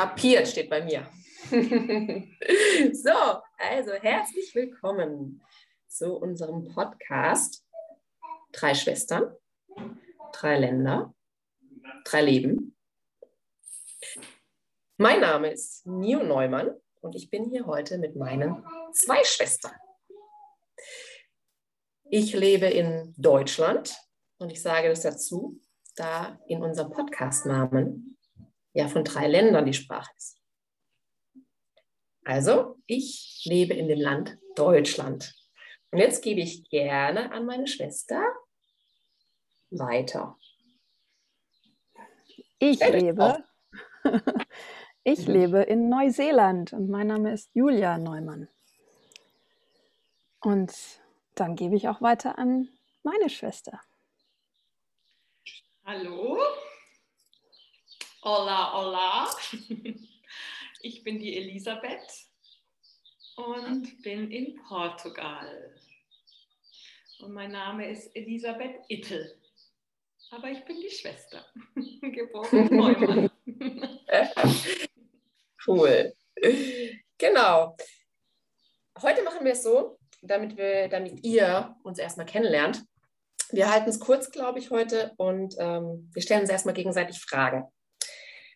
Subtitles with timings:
[0.00, 1.06] Kapiert steht bei mir.
[2.94, 3.10] so,
[3.58, 5.42] also herzlich willkommen
[5.88, 7.66] zu unserem Podcast
[8.52, 9.36] Drei Schwestern,
[10.32, 11.14] drei Länder,
[12.06, 12.74] drei Leben.
[14.96, 16.70] Mein Name ist Nio Neumann
[17.02, 19.74] und ich bin hier heute mit meinen zwei Schwestern.
[22.08, 23.94] Ich lebe in Deutschland
[24.38, 25.60] und ich sage das dazu,
[25.94, 28.16] da in unserem Podcast-Namen
[28.72, 30.38] ja von drei Ländern die Sprache ist.
[32.24, 35.34] Also, ich lebe in dem Land Deutschland.
[35.90, 38.22] Und jetzt gebe ich gerne an meine Schwester
[39.70, 40.38] weiter.
[42.58, 43.42] Ich lebe,
[45.04, 48.48] ich lebe in Neuseeland und mein Name ist Julia Neumann.
[50.40, 50.72] Und
[51.34, 52.68] dann gebe ich auch weiter an
[53.02, 53.80] meine Schwester.
[55.84, 56.38] Hallo,
[58.22, 59.30] Hola, hola.
[60.82, 62.26] Ich bin die Elisabeth
[63.36, 65.74] und bin in Portugal.
[67.20, 69.38] Und mein Name ist Elisabeth Ittel.
[70.32, 71.46] Aber ich bin die Schwester,
[72.02, 73.30] geboren Neumann.
[75.66, 76.12] cool.
[77.16, 77.74] Genau.
[79.00, 82.84] Heute machen wir es so, damit, wir, damit ihr uns erstmal kennenlernt.
[83.50, 87.66] Wir halten es kurz, glaube ich, heute und ähm, wir stellen uns erstmal gegenseitig Fragen.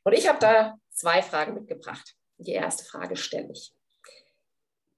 [0.05, 2.15] Und ich habe da zwei Fragen mitgebracht.
[2.37, 3.75] Die erste Frage stelle ich.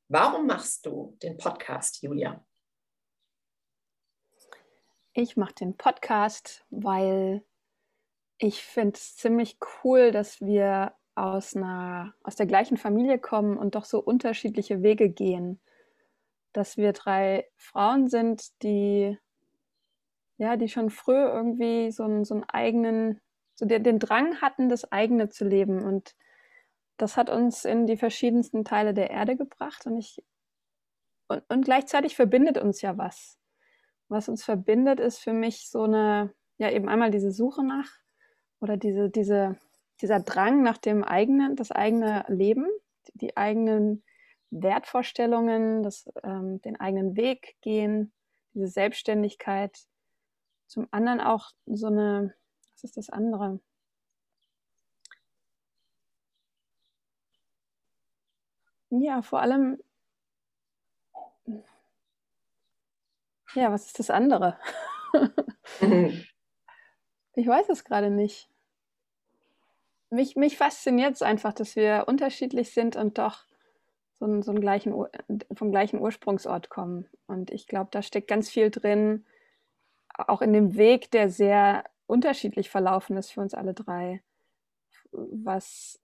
[0.08, 2.44] Warum machst du den Podcast, Julia?
[5.12, 7.44] Ich mache den Podcast, weil
[8.38, 13.76] ich finde es ziemlich cool, dass wir aus, einer, aus der gleichen Familie kommen und
[13.76, 15.60] doch so unterschiedliche Wege gehen.
[16.52, 19.18] Dass wir drei Frauen sind, die,
[20.36, 23.20] ja, die schon früh irgendwie so so einen eigenen
[23.56, 25.82] so den, den Drang hatten, das eigene zu leben.
[25.82, 26.14] Und
[26.97, 29.86] das hat uns in die verschiedensten Teile der Erde gebracht.
[29.86, 30.22] Und ich
[31.28, 33.38] und, und gleichzeitig verbindet uns ja was.
[34.08, 37.91] Was uns verbindet, ist für mich so eine, ja, eben einmal diese Suche nach
[38.60, 39.56] oder diese, diese,
[40.00, 42.66] dieser Drang nach dem eigenen, das eigene Leben,
[43.14, 44.04] die, eigenen
[44.50, 48.12] Wertvorstellungen, das, ähm, den eigenen Weg gehen,
[48.54, 49.76] diese Selbstständigkeit.
[50.69, 52.34] Zum anderen auch so eine,
[52.76, 53.59] was ist das andere?
[58.91, 59.78] Ja, vor allem,
[63.54, 64.59] ja, was ist das andere?
[65.81, 68.50] ich weiß es gerade nicht.
[70.10, 73.44] Mich, mich fasziniert es einfach, dass wir unterschiedlich sind und doch
[74.19, 74.94] so einen, so einen gleichen,
[75.54, 77.08] vom gleichen Ursprungsort kommen.
[77.26, 79.25] Und ich glaube, da steckt ganz viel drin,
[80.14, 84.22] auch in dem Weg, der sehr unterschiedlich verlaufen ist für uns alle drei,
[85.12, 85.99] was,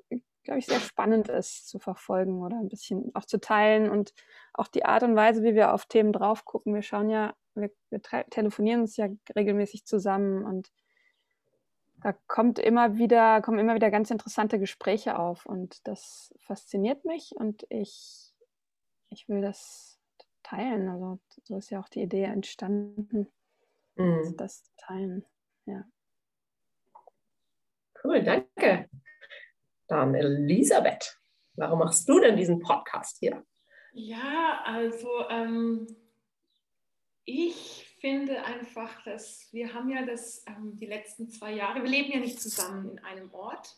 [0.45, 4.13] glaube ich, sehr spannend ist zu verfolgen oder ein bisschen auch zu teilen und
[4.55, 6.75] auch die Art und Weise, wie wir auf Themen drauf gucken.
[6.75, 10.71] Wir schauen ja, wir, wir telefonieren uns ja regelmäßig zusammen und
[12.03, 17.33] da kommt immer wieder, kommen immer wieder ganz interessante Gespräche auf und das fasziniert mich
[17.37, 18.35] und ich,
[19.09, 20.01] ich will das
[20.43, 20.89] teilen.
[20.89, 23.29] Also so ist ja auch die Idee entstanden,
[23.95, 24.35] mhm.
[24.37, 25.25] das teilen.
[25.67, 25.85] Ja.
[28.03, 28.89] Cool, danke.
[29.87, 31.19] Dann Elisabeth,
[31.55, 33.45] warum machst du denn diesen Podcast hier?
[33.93, 35.87] Ja, also ähm,
[37.25, 42.11] ich finde einfach, dass wir haben ja das ähm, die letzten zwei Jahre, wir leben
[42.11, 43.77] ja nicht zusammen in einem Ort.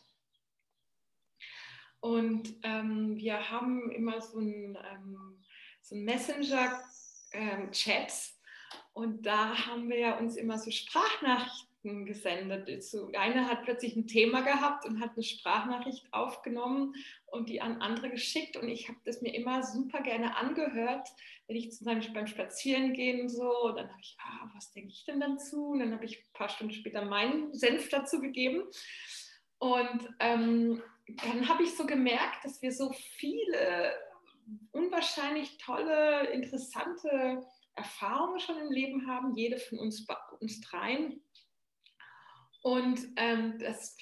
[2.00, 5.42] Und ähm, wir haben immer so ein, ähm,
[5.80, 7.72] so ein Messenger-Chat.
[7.72, 8.08] Ähm,
[8.92, 12.82] und da haben wir ja uns immer so Sprachnachrichten gesendet.
[12.82, 16.94] So, eine hat plötzlich ein Thema gehabt und hat eine Sprachnachricht aufgenommen
[17.26, 18.56] und die an andere geschickt.
[18.56, 21.08] Und ich habe das mir immer super gerne angehört,
[21.46, 23.64] wenn ich zum Beispiel beim Spazierengehen und so.
[23.64, 25.68] Und dann habe ich, ah, was denke ich denn dazu?
[25.68, 28.62] Und dann habe ich ein paar Stunden später meinen Senf dazu gegeben.
[29.58, 33.94] Und ähm, dann habe ich so gemerkt, dass wir so viele
[34.72, 40.06] unwahrscheinlich tolle, interessante Erfahrungen schon im Leben haben, jede von uns,
[40.40, 41.20] uns dreien.
[42.64, 43.94] Und ähm, das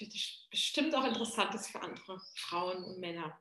[0.49, 3.37] bestimmt auch interessant ist für andere Frauen und Männer.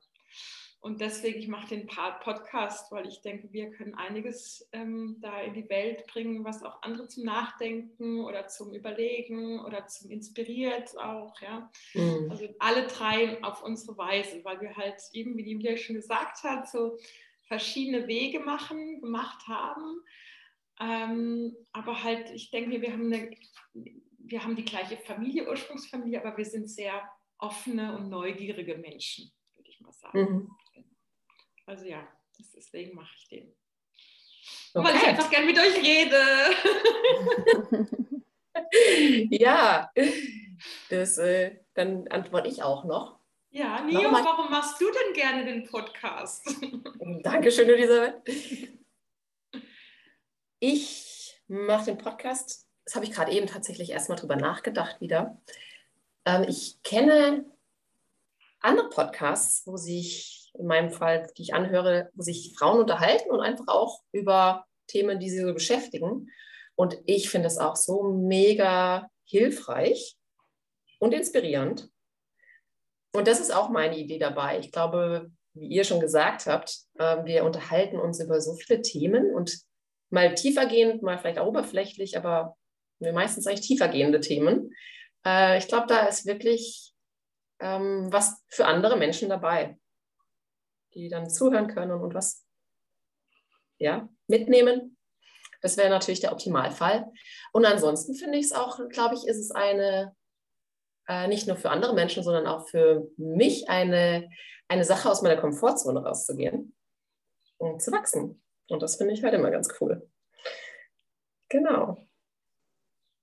[0.79, 5.53] Und deswegen, ich mache den Podcast, weil ich denke, wir können einiges ähm, da in
[5.53, 11.39] die Welt bringen, was auch andere zum Nachdenken oder zum Überlegen oder zum Inspiriert auch.
[11.39, 11.69] Ja?
[11.93, 12.31] Mhm.
[12.31, 16.41] Also alle drei auf unsere Weise, weil wir halt eben, wie die Julia schon gesagt
[16.41, 16.97] hat, so
[17.43, 20.01] verschiedene Wege machen, gemacht haben.
[20.79, 23.29] Ähm, aber halt, ich denke, wir haben eine
[24.31, 27.07] wir haben die gleiche Familie, Ursprungsfamilie, aber wir sind sehr
[27.37, 30.19] offene und neugierige Menschen, würde ich mal sagen.
[30.19, 30.51] Mhm.
[31.65, 32.07] Also ja,
[32.55, 33.53] deswegen mache ich den.
[34.73, 34.87] Okay.
[34.87, 36.17] Weil ich einfach gern mit euch rede.
[39.35, 39.91] ja,
[40.89, 43.19] das, äh, dann antworte ich auch noch.
[43.49, 44.23] Ja, Nio, Nochmal.
[44.23, 46.55] warum machst du denn gerne den Podcast?
[47.23, 48.21] Dankeschön, Elisabeth.
[50.63, 55.39] Ich mache den Podcast, das habe ich gerade eben tatsächlich erstmal drüber nachgedacht wieder.
[56.25, 57.45] Ähm, ich kenne
[58.59, 63.39] andere Podcasts, wo sich, in meinem Fall, die ich anhöre, wo sich Frauen unterhalten und
[63.39, 66.29] einfach auch über Themen, die sie so beschäftigen.
[66.75, 70.17] Und ich finde es auch so mega hilfreich
[70.99, 71.89] und inspirierend.
[73.13, 74.59] Und das ist auch meine Idee dabei.
[74.59, 79.33] Ich glaube, wie ihr schon gesagt habt, äh, wir unterhalten uns über so viele Themen
[79.33, 79.61] und
[80.09, 82.57] mal tiefergehend, mal vielleicht auch oberflächlich, aber
[83.11, 84.73] meistens eigentlich tiefergehende Themen.
[85.25, 86.93] Äh, ich glaube, da ist wirklich
[87.59, 89.77] ähm, was für andere Menschen dabei,
[90.93, 92.45] die dann zuhören können und was
[93.77, 94.97] ja, mitnehmen.
[95.61, 97.11] Das wäre natürlich der Optimalfall.
[97.53, 100.15] Und ansonsten finde ich es auch, glaube ich, ist es eine
[101.07, 104.29] äh, nicht nur für andere Menschen, sondern auch für mich eine,
[104.67, 106.75] eine Sache aus meiner Komfortzone rauszugehen
[107.57, 108.41] und zu wachsen.
[108.69, 110.09] Und das finde ich halt immer ganz cool.
[111.49, 111.97] Genau.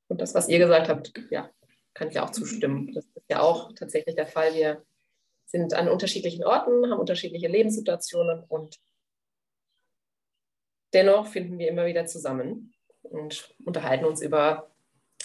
[0.09, 1.51] Und das, was ihr gesagt habt, ja,
[1.95, 2.93] kann ich auch zustimmen.
[2.95, 4.55] Das ist ja auch tatsächlich der Fall.
[4.55, 4.85] Wir
[5.45, 8.79] sind an unterschiedlichen Orten, haben unterschiedliche Lebenssituationen und
[10.93, 14.71] dennoch finden wir immer wieder zusammen und unterhalten uns über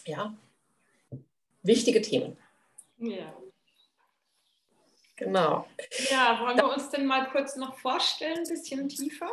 [0.05, 0.35] ja,
[1.61, 2.37] wichtige Themen.
[2.97, 3.33] Ja.
[5.15, 5.67] Genau.
[6.09, 9.31] Ja, wollen wir uns denn mal kurz noch vorstellen, ein bisschen tiefer?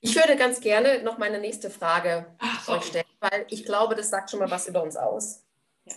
[0.00, 4.10] Ich würde ganz gerne noch meine nächste Frage Ach, euch stellen, weil ich glaube, das
[4.10, 5.44] sagt schon mal was über uns aus.
[5.84, 5.94] Ja.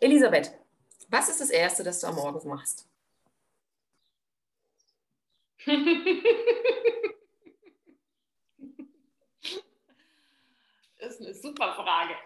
[0.00, 0.52] Elisabeth,
[1.08, 2.88] was ist das Erste, das du am Morgen machst?
[10.98, 12.16] das ist eine super Frage.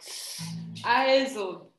[0.82, 1.70] Also,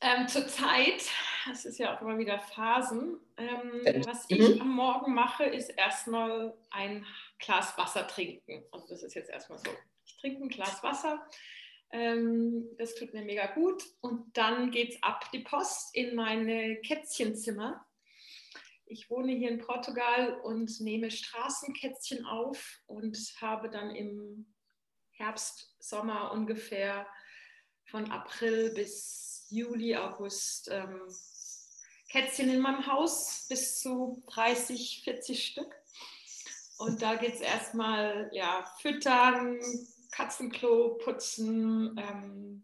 [0.00, 1.04] ähm, Zurzeit,
[1.46, 4.62] das ist ja auch immer wieder Phasen, ähm, was ich mhm.
[4.62, 7.06] am Morgen mache, ist erstmal ein
[7.38, 8.64] Glas Wasser trinken.
[8.72, 9.70] Also das ist jetzt erstmal so.
[10.04, 11.26] Ich trinke ein Glas Wasser,
[11.90, 13.82] ähm, das tut mir mega gut.
[14.00, 17.84] Und dann geht es ab die Post in meine Kätzchenzimmer.
[18.86, 24.54] Ich wohne hier in Portugal und nehme Straßenkätzchen auf und habe dann im
[25.10, 27.06] Herbst, Sommer ungefähr
[27.84, 31.02] von April bis Juli, August ähm,
[32.10, 35.74] Kätzchen in meinem Haus, bis zu 30, 40 Stück.
[36.78, 39.60] Und da geht es erstmal ja, füttern,
[40.12, 42.62] Katzenklo putzen, ähm,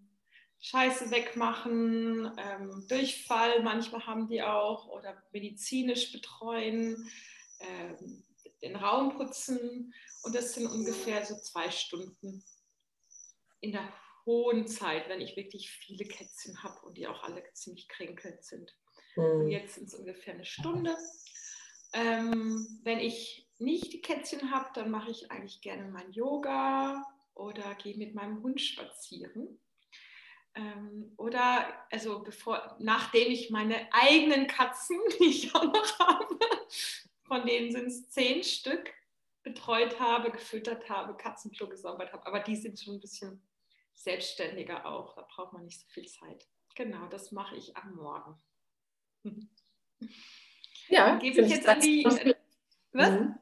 [0.61, 7.11] Scheiße wegmachen, ähm, Durchfall, manchmal haben die auch, oder medizinisch betreuen,
[7.61, 8.25] ähm,
[8.63, 9.93] den Raum putzen.
[10.23, 12.43] Und das sind ungefähr so zwei Stunden
[13.61, 13.93] in der
[14.25, 18.75] hohen Zeit, wenn ich wirklich viele Kätzchen habe und die auch alle ziemlich kränkelnd sind.
[19.17, 19.25] Mhm.
[19.25, 20.97] Und jetzt sind es ungefähr eine Stunde.
[21.93, 27.75] Ähm, wenn ich nicht die Kätzchen habe, dann mache ich eigentlich gerne mein Yoga oder
[27.77, 29.61] gehe mit meinem Hund spazieren.
[30.55, 36.39] Ähm, oder also bevor, nachdem ich meine eigenen Katzen, die ich auch noch habe,
[37.25, 38.93] von denen sind es zehn Stück,
[39.43, 42.27] betreut habe, gefüttert habe, Katzenklo gesaubert habe.
[42.27, 43.43] Aber die sind schon ein bisschen
[43.95, 45.15] selbstständiger auch.
[45.15, 46.47] Da braucht man nicht so viel Zeit.
[46.75, 48.39] Genau, das mache ich am Morgen.
[50.89, 52.05] Ja, gebe ich jetzt an die.
[52.93, 53.11] Was?
[53.11, 53.39] Mhm.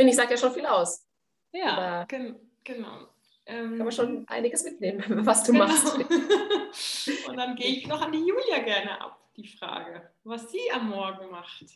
[0.00, 1.06] Finde ich, sagt ja schon viel aus.
[1.52, 3.06] Ja, gen genau.
[3.44, 5.66] Ähm, kann man schon einiges mitnehmen, was du genau.
[5.66, 5.94] machst.
[7.28, 10.88] Und dann gehe ich noch an die Julia gerne ab, die Frage, was sie am
[10.88, 11.66] Morgen macht.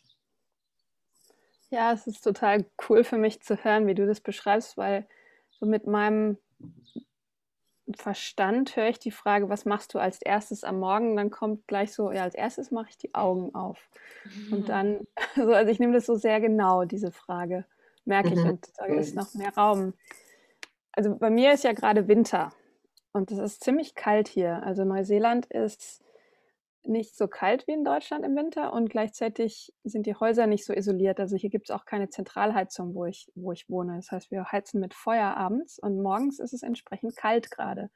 [1.69, 5.07] Ja, es ist total cool für mich zu hören, wie du das beschreibst, weil
[5.51, 6.39] so mit meinem
[7.95, 11.15] Verstand höre ich die Frage, was machst du als erstes am Morgen?
[11.15, 13.91] Dann kommt gleich so, ja, als erstes mache ich die Augen auf.
[14.25, 14.53] Mhm.
[14.55, 17.67] Und dann, so, also ich nehme das so sehr genau, diese Frage,
[18.05, 18.51] merke ich, mhm.
[18.51, 19.95] und da ist noch mehr Raum.
[20.93, 22.53] Also bei mir ist ja gerade Winter
[23.13, 24.63] und es ist ziemlich kalt hier.
[24.63, 26.03] Also Neuseeland ist
[26.87, 30.75] nicht so kalt wie in Deutschland im Winter und gleichzeitig sind die Häuser nicht so
[30.75, 31.19] isoliert.
[31.19, 33.97] Also hier gibt es auch keine Zentralheizung, wo ich, wo ich wohne.
[33.97, 37.91] Das heißt, wir heizen mit Feuer abends und morgens ist es entsprechend kalt gerade.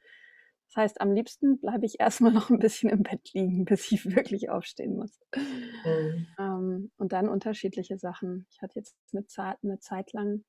[0.69, 4.05] Das heißt, am liebsten bleibe ich erstmal noch ein bisschen im Bett liegen, bis ich
[4.05, 5.19] wirklich aufstehen muss.
[5.35, 6.27] Mhm.
[6.39, 8.47] Ähm, und dann unterschiedliche Sachen.
[8.51, 10.45] Ich hatte jetzt eine Zeit, eine Zeit lang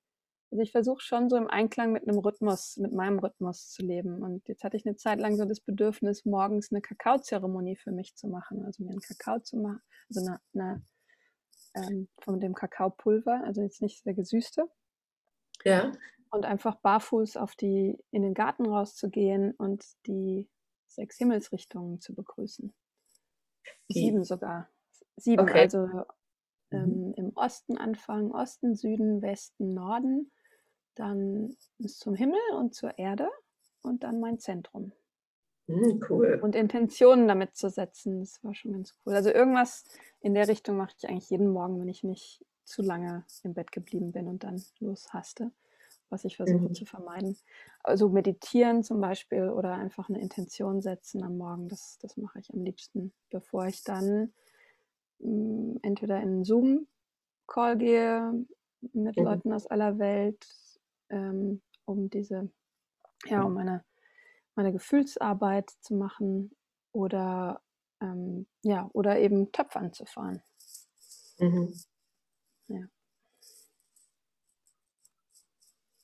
[0.51, 4.21] Also ich versuche schon so im Einklang mit einem Rhythmus, mit meinem Rhythmus zu leben.
[4.21, 8.15] Und jetzt hatte ich eine Zeit lang so das Bedürfnis, morgens eine Kakaozeremonie für mich
[8.15, 8.65] zu machen.
[8.65, 10.81] Also mir einen Kakao zu machen, also eine, eine
[11.75, 14.65] ähm, von dem Kakaopulver, also jetzt nicht der gesüßte.
[15.63, 15.91] Ja.
[16.31, 20.48] Und einfach barfuß auf die, in den Garten rauszugehen und die
[20.88, 22.74] sechs Himmelsrichtungen zu begrüßen.
[23.88, 24.69] Sieben sogar.
[25.17, 25.62] Sieben, okay.
[25.62, 26.03] also mhm.
[26.71, 30.31] ähm, im Osten anfangen, Osten, Süden, Westen, Norden
[31.00, 33.29] dann bis zum Himmel und zur Erde
[33.81, 34.91] und dann mein Zentrum.
[35.67, 36.39] Mm, cool.
[36.43, 39.13] Und Intentionen damit zu setzen, das war schon ganz cool.
[39.13, 39.86] Also irgendwas
[40.19, 43.71] in der Richtung mache ich eigentlich jeden Morgen, wenn ich nicht zu lange im Bett
[43.71, 45.51] geblieben bin und dann loshaste,
[46.09, 46.73] was ich versuche mhm.
[46.73, 47.37] zu vermeiden.
[47.83, 52.53] Also meditieren zum Beispiel oder einfach eine Intention setzen am Morgen, das, das mache ich
[52.53, 54.33] am liebsten, bevor ich dann
[55.19, 58.45] mh, mm, entweder in einen Zoom-Call gehe
[58.93, 59.23] mit mhm.
[59.23, 60.47] Leuten aus aller Welt
[61.09, 62.49] ähm, um diese,
[63.25, 63.83] ja, um meine,
[64.55, 66.55] meine Gefühlsarbeit zu machen
[66.91, 67.61] oder
[68.01, 70.41] ähm, ja, oder eben Töpfe anzufahren.
[71.39, 71.73] Mhm.
[72.67, 72.87] Ja.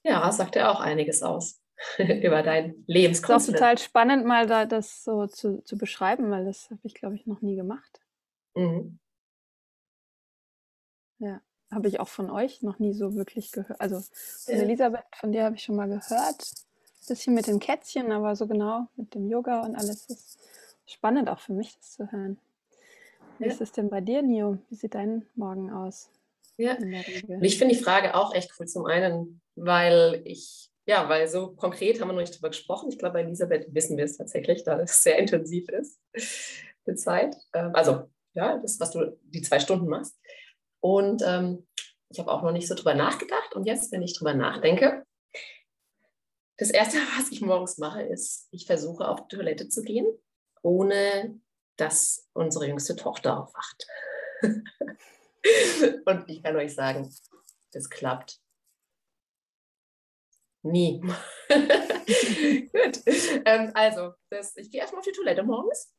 [0.06, 1.62] Ja, sagt ja auch einiges aus
[1.98, 3.42] über dein Lebenskonzept.
[3.42, 6.82] Es ist auch total spannend, mal da das so zu, zu beschreiben, weil das habe
[6.84, 8.02] ich, glaube ich, noch nie gemacht.
[8.56, 9.00] Mhm.
[11.20, 13.80] Ja habe ich auch von euch noch nie so wirklich gehört.
[13.82, 16.54] Also von Elisabeth, von dir habe ich schon mal gehört.
[17.08, 20.08] Bisschen mit den Kätzchen, aber so genau mit dem Yoga und alles.
[20.08, 20.40] Das ist
[20.88, 22.40] spannend auch für mich, das zu hören.
[23.38, 23.52] Wie ja.
[23.52, 24.58] ist es denn bei dir, Nio?
[24.70, 26.10] Wie sieht dein Morgen aus?
[26.58, 26.78] Ja,
[27.42, 28.68] ich finde die Frage auch echt cool.
[28.68, 32.90] Zum einen, weil ich, ja, weil so konkret haben wir noch nicht drüber gesprochen.
[32.90, 36.00] Ich glaube, bei Elisabeth wissen wir es tatsächlich, da es sehr intensiv ist,
[36.88, 37.36] die Zeit.
[37.54, 40.18] Ähm, also, ja, das, was du die zwei Stunden machst.
[40.80, 41.68] Und ähm,
[42.10, 43.54] ich habe auch noch nicht so drüber nachgedacht.
[43.56, 45.06] Und jetzt, wenn ich drüber nachdenke,
[46.58, 50.08] das Erste, was ich morgens mache, ist, ich versuche auf die Toilette zu gehen,
[50.62, 51.40] ohne
[51.76, 53.88] dass unsere jüngste Tochter aufwacht.
[56.06, 57.10] Und ich kann euch sagen,
[57.72, 58.40] das klappt
[60.66, 61.00] nie.
[61.50, 63.02] Gut.
[63.46, 65.94] Ähm, also, das, ich gehe erstmal auf die Toilette morgens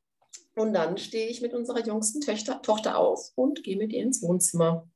[0.56, 4.22] und dann stehe ich mit unserer jüngsten Töchter, Tochter auf und gehe mit ihr ins
[4.22, 4.88] Wohnzimmer.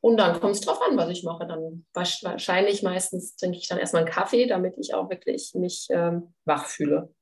[0.00, 1.46] Und dann kommt es drauf an, was ich mache.
[1.46, 6.34] Dann wahrscheinlich meistens trinke ich dann erstmal einen Kaffee, damit ich auch wirklich mich ähm,
[6.44, 7.14] wach fühle.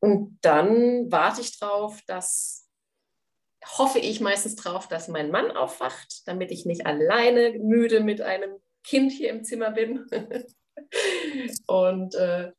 [0.00, 2.65] Und dann warte ich drauf, dass,
[3.78, 8.56] hoffe ich meistens drauf, dass mein Mann aufwacht, damit ich nicht alleine müde mit einem
[8.84, 10.06] Kind hier im Zimmer bin.
[11.66, 12.52] und äh,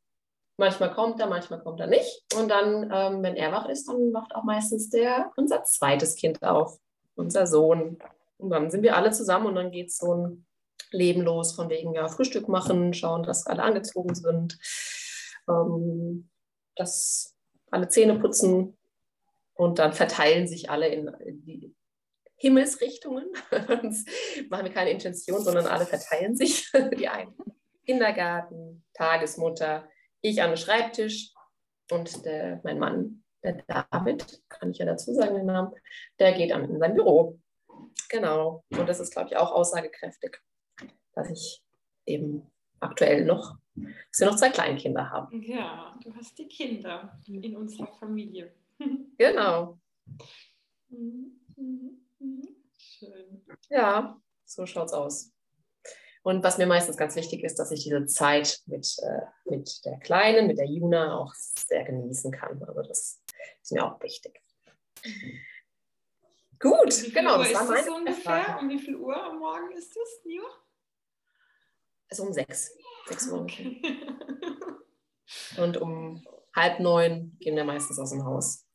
[0.59, 2.23] Manchmal kommt er, manchmal kommt er nicht.
[2.35, 6.41] Und dann, ähm, wenn er wach ist, dann wacht auch meistens der, unser zweites Kind
[6.41, 6.79] auf,
[7.15, 7.99] unser Sohn.
[8.37, 10.45] Und dann sind wir alle zusammen und dann geht so ein
[10.91, 14.57] Leben los, von wegen ja Frühstück machen, schauen, dass alle angezogen sind,
[15.47, 16.27] ähm,
[16.75, 17.35] dass
[17.69, 18.76] alle Zähne putzen
[19.57, 21.11] und dann verteilen sich alle in,
[21.45, 21.75] die
[22.35, 23.25] Himmelsrichtungen.
[24.49, 26.71] machen wir keine Intention, sondern alle verteilen sich.
[26.97, 27.33] Die einen
[27.85, 29.89] Kindergarten, Tagesmutter,
[30.21, 31.33] ich an den Schreibtisch
[31.91, 35.73] und der, mein Mann, der David, kann ich ja dazu sagen den Namen,
[36.19, 37.39] der geht dann in sein Büro.
[38.09, 38.63] Genau.
[38.69, 40.37] Und das ist, glaube ich, auch aussagekräftig,
[41.13, 41.63] dass ich
[42.05, 45.41] eben aktuell noch, dass wir noch zwei Kleinkinder haben.
[45.41, 48.53] Ja, du hast die Kinder in unserer Familie.
[49.17, 49.79] Genau.
[52.77, 53.46] Schön.
[53.69, 55.34] Ja, so schaut's aus.
[56.22, 59.98] Und was mir meistens ganz wichtig ist, dass ich diese Zeit mit, äh, mit der
[60.00, 62.62] Kleinen, mit der Juna auch sehr genießen kann.
[62.63, 63.24] Also das
[63.62, 64.41] ist mir auch wichtig.
[66.60, 67.38] Gut, genau.
[67.38, 68.57] Uhr das war ist es ungefähr?
[68.60, 70.43] Um wie viel Uhr am Morgen ist es, Nio?
[72.10, 72.72] Also um sechs.
[73.07, 73.41] Sechs Uhr.
[73.41, 73.81] Okay.
[75.57, 78.66] Und um halb neun gehen wir meistens aus dem Haus.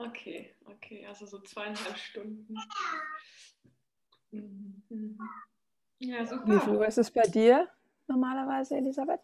[0.00, 2.54] Okay, okay, also so zweieinhalb Stunden.
[4.30, 5.18] Mhm.
[5.98, 6.46] Ja, super.
[6.46, 7.68] Wie viel Uhr ist es bei dir
[8.06, 9.20] normalerweise, Elisabeth?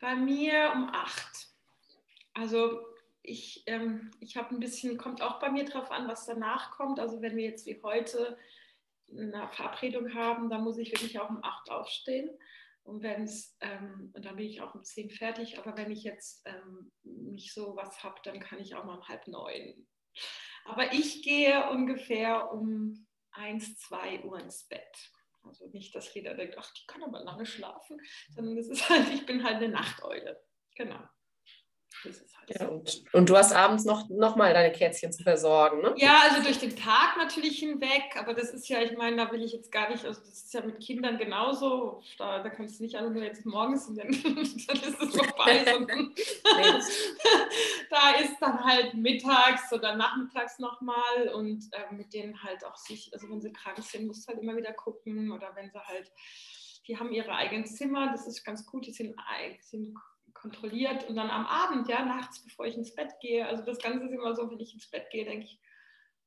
[0.00, 1.48] Bei mir um acht.
[2.34, 2.86] Also
[3.22, 7.00] ich, ähm, ich habe ein bisschen, kommt auch bei mir drauf an, was danach kommt.
[7.00, 8.38] Also wenn wir jetzt wie heute
[9.10, 12.30] eine Verabredung haben, dann muss ich wirklich auch um acht aufstehen.
[12.88, 15.58] Und wenn es, ähm, dann bin ich auch um zehn fertig.
[15.58, 19.06] Aber wenn ich jetzt ähm, nicht so was habe, dann kann ich auch mal um
[19.06, 19.86] halb neun.
[20.64, 25.12] Aber ich gehe ungefähr um eins, zwei Uhr ins Bett.
[25.42, 29.08] Also nicht, dass jeder denkt, ach, die kann aber lange schlafen, sondern es ist halt,
[29.12, 30.42] ich bin halt eine Nachteule.
[30.74, 31.02] Genau.
[32.04, 35.94] Halt ja, und, und, du hast abends noch, noch mal deine Kätzchen zu versorgen, ne?
[35.96, 39.42] Ja, also durch den Tag natürlich hinweg, aber das ist ja, ich meine, da will
[39.42, 42.84] ich jetzt gar nicht, also das ist ja mit Kindern genauso, da, da kannst du
[42.84, 46.14] nicht alle nur jetzt morgens und dann, dann ist es vorbei, sondern
[47.90, 53.10] da ist dann halt mittags oder nachmittags nochmal und äh, mit denen halt auch sich,
[53.12, 56.10] also wenn sie krank sind, musst du halt immer wieder gucken oder wenn sie halt
[56.86, 59.14] die haben ihre eigenen Zimmer, das ist ganz gut, die sind,
[59.60, 59.94] sind
[60.40, 64.06] kontrolliert und dann am Abend, ja, nachts, bevor ich ins Bett gehe, also das Ganze
[64.06, 65.60] ist immer so, wenn ich ins Bett gehe, denke ich,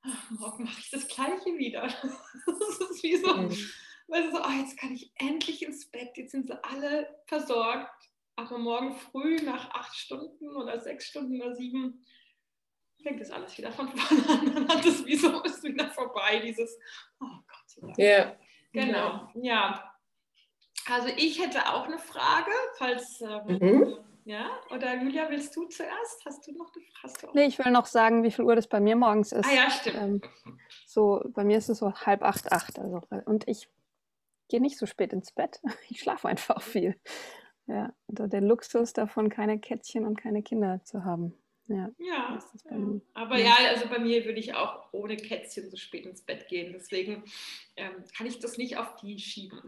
[0.03, 1.81] ach, morgen mache ich das Gleiche wieder.
[2.45, 6.47] das ist wie so, du, so, oh, jetzt kann ich endlich ins Bett, jetzt sind
[6.47, 12.05] sie alle versorgt, aber morgen früh nach acht Stunden oder sechs Stunden oder sieben
[13.03, 16.39] fängt das alles wieder von vorne an, dann hat es wie so ist wieder vorbei,
[16.39, 16.77] dieses,
[17.19, 17.97] oh Gott.
[17.97, 18.05] Ja.
[18.05, 18.37] Yeah.
[18.73, 19.90] Genau, ja.
[20.89, 23.97] Also ich hätte auch eine Frage, falls ähm, mhm.
[24.25, 26.25] ja, oder Julia, willst du zuerst?
[26.25, 27.33] Hast du noch eine Frage?
[27.33, 29.47] Nee, ich will noch sagen, wie viel Uhr das bei mir morgens ist.
[29.47, 29.97] Ah ja, stimmt.
[29.97, 30.21] Ähm,
[30.85, 32.79] so, bei mir ist es so halb acht, acht.
[32.79, 33.69] Also, und ich
[34.49, 35.61] gehe nicht so spät ins Bett.
[35.89, 36.99] Ich schlafe einfach viel.
[37.67, 41.33] Ja, der Luxus davon, keine Kätzchen und keine Kinder zu haben.
[41.73, 43.01] Ja, ja, ja.
[43.13, 43.45] aber ja.
[43.45, 46.73] ja, also bei mir würde ich auch ohne Kätzchen so spät ins Bett gehen.
[46.73, 47.23] Deswegen
[47.75, 49.61] ähm, kann ich das nicht auf die schieben.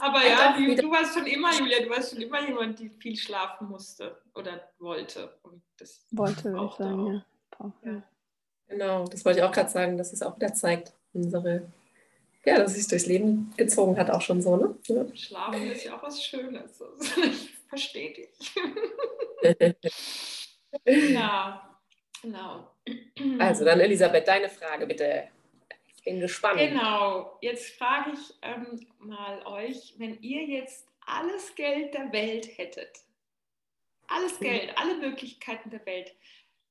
[0.00, 3.16] aber ja, du, du, warst schon immer, Julia, du warst schon immer jemand, die viel
[3.16, 5.38] schlafen musste oder wollte.
[5.42, 7.24] Und das wollte, würde ich sagen,
[7.84, 8.02] ja.
[8.68, 11.66] Genau, das wollte ich auch gerade sagen, dass es auch wieder zeigt, unsere
[12.44, 14.74] ja, dass es sich durchs Leben gezogen hat, auch schon so, ne?
[14.86, 15.04] Ja.
[15.14, 16.82] Schlafen ist ja auch was Schönes.
[17.24, 18.28] ich verstehe dich.
[20.86, 21.78] Ja,
[22.22, 22.74] genau.
[23.38, 25.28] Also dann Elisabeth, deine Frage bitte.
[25.86, 26.58] Ich bin gespannt.
[26.58, 32.90] Genau, jetzt frage ich ähm, mal euch, wenn ihr jetzt alles Geld der Welt hättet,
[34.08, 34.44] alles mhm.
[34.44, 36.12] Geld, alle Möglichkeiten der Welt,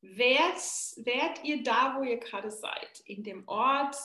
[0.02, 0.58] wärt,
[0.98, 3.96] wärt ihr da, wo ihr gerade seid, in dem Ort,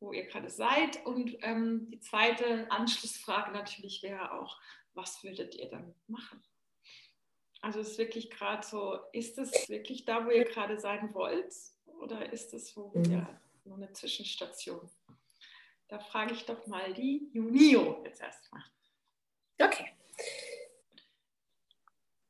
[0.00, 1.04] wo ihr gerade seid?
[1.04, 4.58] Und ähm, die zweite Anschlussfrage natürlich wäre auch,
[4.94, 6.42] was würdet ihr damit machen?
[7.62, 11.54] Also ist wirklich gerade so, ist es wirklich da, wo ihr gerade sein wollt?
[12.00, 13.04] Oder ist es wo mhm.
[13.04, 14.90] ja, nur eine Zwischenstation?
[15.86, 18.64] Da frage ich doch mal die Junio jetzt erstmal.
[19.60, 19.90] Okay.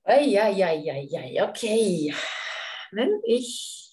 [0.04, 2.14] Ja, ja, ja, ja, okay.
[2.90, 3.90] Wenn ich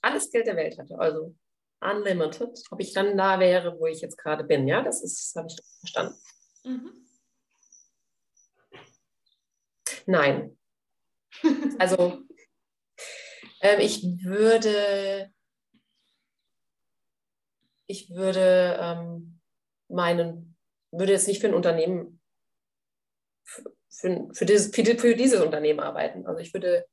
[0.00, 1.36] alles Geld der Welt hatte, also
[1.80, 5.46] unlimited, ob ich dann da wäre, wo ich jetzt gerade bin, ja, das ist, habe
[5.46, 6.18] ich verstanden.
[6.64, 7.06] Mhm.
[10.06, 10.58] Nein.
[11.78, 12.22] Also
[13.60, 15.32] ähm, ich würde,
[17.86, 19.40] ich würde ähm,
[19.88, 20.56] meinen,
[20.90, 22.20] würde jetzt nicht für ein Unternehmen,
[23.44, 26.26] für, für, dieses, für, für dieses Unternehmen arbeiten.
[26.26, 26.86] Also ich würde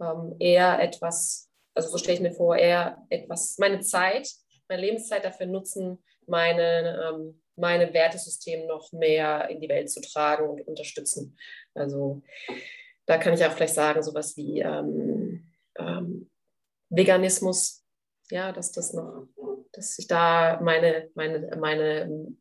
[0.00, 4.28] ähm, eher etwas, also so stelle ich mir vor, eher etwas, meine Zeit,
[4.68, 10.48] meine Lebenszeit dafür nutzen, meine, ähm, meine Wertesystem noch mehr in die Welt zu tragen
[10.48, 11.38] und unterstützen.
[11.74, 12.22] Also
[13.06, 15.46] da kann ich auch vielleicht sagen, sowas wie ähm,
[15.78, 16.30] ähm,
[16.90, 17.84] Veganismus,
[18.30, 19.28] ja, dass das noch,
[19.72, 22.34] dass ich da meine, meine, meine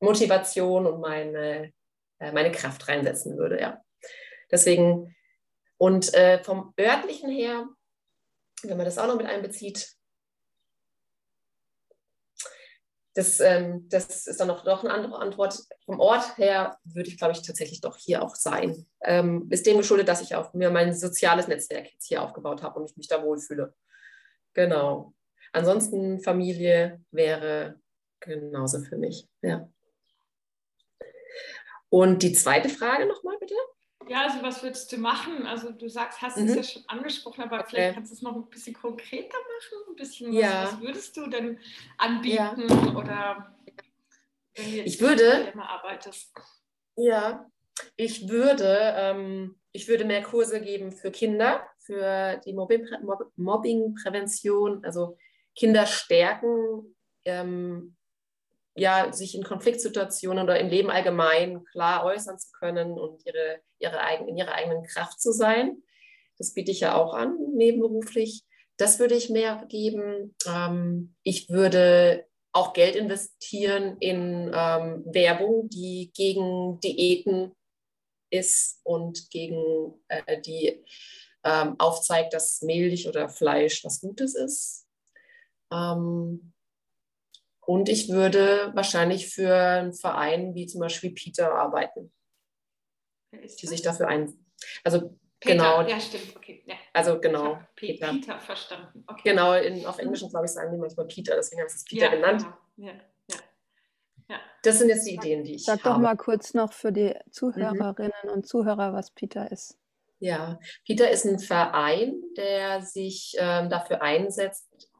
[0.00, 1.72] Motivation und meine,
[2.18, 3.82] äh, meine Kraft reinsetzen würde, ja.
[4.50, 5.14] Deswegen,
[5.78, 7.68] und äh, vom örtlichen her,
[8.62, 9.94] wenn man das auch noch mit einbezieht,
[13.14, 15.58] das, ähm, das ist dann noch, noch eine andere Antwort.
[15.84, 18.86] Vom Ort her würde ich, glaube ich, tatsächlich doch hier auch sein.
[19.02, 22.78] Ähm, ist dem geschuldet, dass ich auch mir mein soziales Netzwerk jetzt hier aufgebaut habe
[22.78, 23.74] und ich mich da wohlfühle.
[24.54, 25.14] Genau.
[25.52, 27.80] Ansonsten Familie wäre
[28.20, 29.28] genauso für mich.
[29.42, 29.68] Ja.
[31.88, 33.54] Und die zweite Frage nochmal bitte.
[34.10, 35.46] Ja, also was würdest du machen?
[35.46, 36.48] Also du sagst, hast mhm.
[36.48, 37.66] es ja schon angesprochen, aber okay.
[37.68, 40.64] vielleicht kannst du es noch ein bisschen konkreter machen, ein bisschen, ja.
[40.64, 41.60] was, was würdest du denn
[41.96, 42.96] anbieten ja.
[42.96, 43.54] oder
[44.56, 46.32] wenn du jetzt ich würde, arbeitest?
[46.96, 47.48] Ja,
[47.94, 55.16] ich würde, ähm, ich würde mehr Kurse geben für Kinder, für die Mobbingprävention, also
[55.54, 57.94] Kinder stärken, ähm,
[58.74, 64.00] ja, sich in Konfliktsituationen oder im Leben allgemein klar äußern zu können und ihre, ihre
[64.00, 65.82] eigen, in ihrer eigenen Kraft zu sein.
[66.38, 68.44] Das biete ich ja auch an, nebenberuflich.
[68.76, 70.34] Das würde ich mehr geben.
[70.46, 77.52] Ähm, ich würde auch Geld investieren in ähm, Werbung, die gegen Diäten
[78.30, 80.84] ist und gegen äh, die
[81.44, 84.86] ähm, aufzeigt, dass Milch oder Fleisch was Gutes ist.
[85.72, 86.52] Ähm,
[87.70, 92.12] und ich würde wahrscheinlich für einen Verein wie zum Beispiel Peter arbeiten,
[93.32, 94.44] die sich dafür ein.
[94.82, 95.88] Also Peter, genau.
[95.88, 96.64] ja, stimmt, okay.
[96.66, 96.74] Ja.
[96.92, 97.54] Also Ich genau.
[97.54, 98.08] habe Peter.
[98.08, 99.04] Peter verstanden.
[99.06, 99.22] Okay.
[99.22, 102.06] Genau, in, auf Englisch, glaube ich, sagen die manchmal Peter, deswegen habe ich es Peter
[102.06, 102.44] ja, genannt.
[102.76, 102.88] Genau.
[102.88, 103.36] Ja,
[104.28, 104.40] ja.
[104.64, 105.94] Das sind jetzt die Ideen, die ich Sag habe.
[105.94, 109.78] doch mal kurz noch für die Zuhörerinnen und Zuhörer, was Peter ist.
[110.18, 114.90] Ja, Peter ist ein Verein, der sich ähm, dafür einsetzt,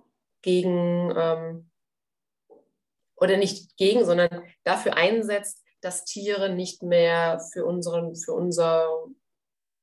[0.40, 1.69] gegen, ähm,
[3.20, 8.88] oder nicht gegen, sondern dafür einsetzt, dass Tiere nicht mehr für unseren, für unser,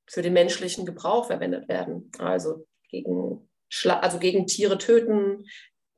[0.08, 2.12] für den menschlichen Gebrauch verwendet werden.
[2.20, 5.46] Also gegen, Schla also gegen Tiere töten,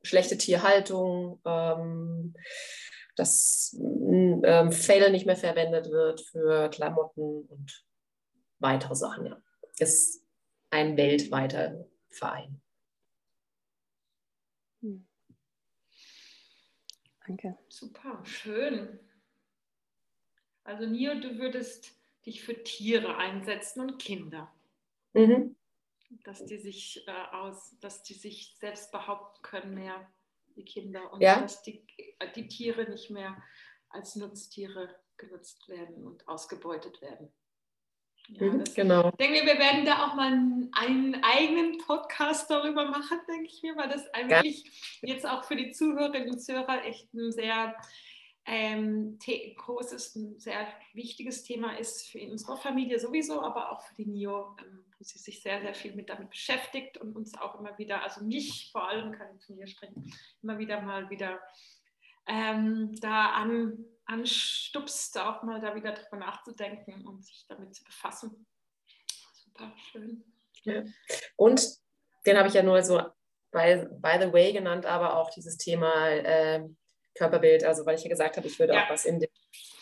[0.02, 2.34] schlechte Tierhaltung, ähm,
[3.16, 7.84] dass ähm, Fell nicht mehr verwendet wird für Klamotten und
[8.58, 9.42] weitere Sachen, ja.
[9.78, 10.22] Ist
[10.70, 12.60] ein weltweiter Verein.
[17.30, 17.56] Danke.
[17.68, 18.98] Super, schön.
[20.64, 21.92] Also Nio, du würdest
[22.26, 24.52] dich für Tiere einsetzen und Kinder,
[25.14, 25.54] Mhm.
[26.24, 30.10] dass die sich äh, aus, dass die sich selbst behaupten können mehr,
[30.56, 31.40] die Kinder, und Ja.
[31.40, 31.86] dass die,
[32.18, 33.40] äh, die Tiere nicht mehr
[33.90, 37.32] als Nutztiere genutzt werden und ausgebeutet werden.
[38.32, 39.08] Ja, Mhm, das, Genau.
[39.08, 43.62] ich denke, wir werden da auch mal einen, einen eigenen Podcast darüber machen, denke ich
[43.62, 47.74] mir, weil das eigentlich jetzt auch für die Zuhörerinnen und Zuhörer echt ein sehr
[48.46, 49.18] ähm,
[49.56, 54.56] großes, ein sehr wichtiges Thema ist für unsere Familie sowieso, aber auch für die NIO,
[54.58, 58.02] ähm, wo sie sich sehr, sehr viel mit damit beschäftigt und uns auch immer wieder,
[58.02, 60.12] also mich vor allem, kann ich von mir sprechen,
[60.42, 61.40] immer wieder mal wieder
[62.26, 68.46] ähm, da an, anstupst, auch mal da wieder drüber nachzudenken und sich damit zu befassen.
[69.32, 70.24] Super schön.
[71.36, 71.66] Und
[72.26, 73.00] den habe ich ja nur so
[73.50, 76.68] by, by the way genannt, aber auch dieses Thema äh,
[77.14, 78.84] Körperbild, also weil ich ja gesagt habe, ich würde Ja.
[78.84, 79.30] auch was in die,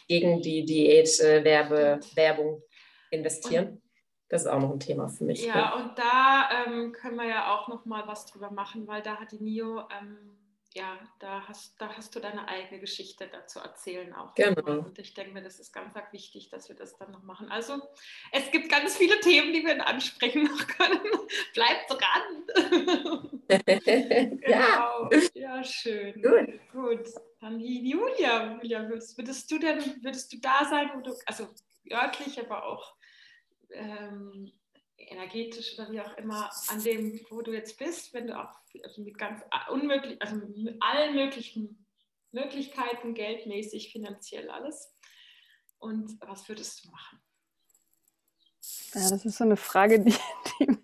[0.06, 2.62] gegen die Diät-Werbung
[3.10, 3.82] investieren.
[4.28, 5.44] Das ist auch noch ein Thema für mich.
[5.44, 9.16] Ja, und da ähm, können wir ja auch noch mal was drüber machen, weil da
[9.16, 10.37] hat die Nio, ähm,
[10.78, 14.34] ja, da hast, da hast du deine eigene Geschichte dazu erzählen auch.
[14.34, 14.78] Genau.
[14.78, 17.50] Und ich denke mir, das ist ganz, ganz wichtig, dass wir das dann noch machen.
[17.50, 17.80] Also
[18.32, 21.00] es gibt ganz viele Themen, die wir ansprechen noch können.
[21.54, 23.30] Bleibt dran.
[24.46, 25.10] ja, Genau.
[25.34, 26.22] Ja, schön.
[26.22, 26.60] Gut.
[26.72, 27.08] Gut.
[27.40, 28.54] Dann Julia.
[28.54, 31.48] Julia, würdest, würdest du denn, würdest du da sein, wo du, also
[31.90, 32.94] örtlich, aber auch
[33.70, 34.52] ähm,
[34.98, 39.02] energetisch oder wie auch immer, an dem, wo du jetzt bist, wenn du auch also
[39.02, 41.86] mit ganz unmöglich, also mit allen möglichen
[42.32, 44.94] Möglichkeiten, geldmäßig, finanziell alles.
[45.78, 47.20] Und was würdest du machen?
[48.94, 50.14] Ja, das ist so eine Frage, die,
[50.60, 50.78] die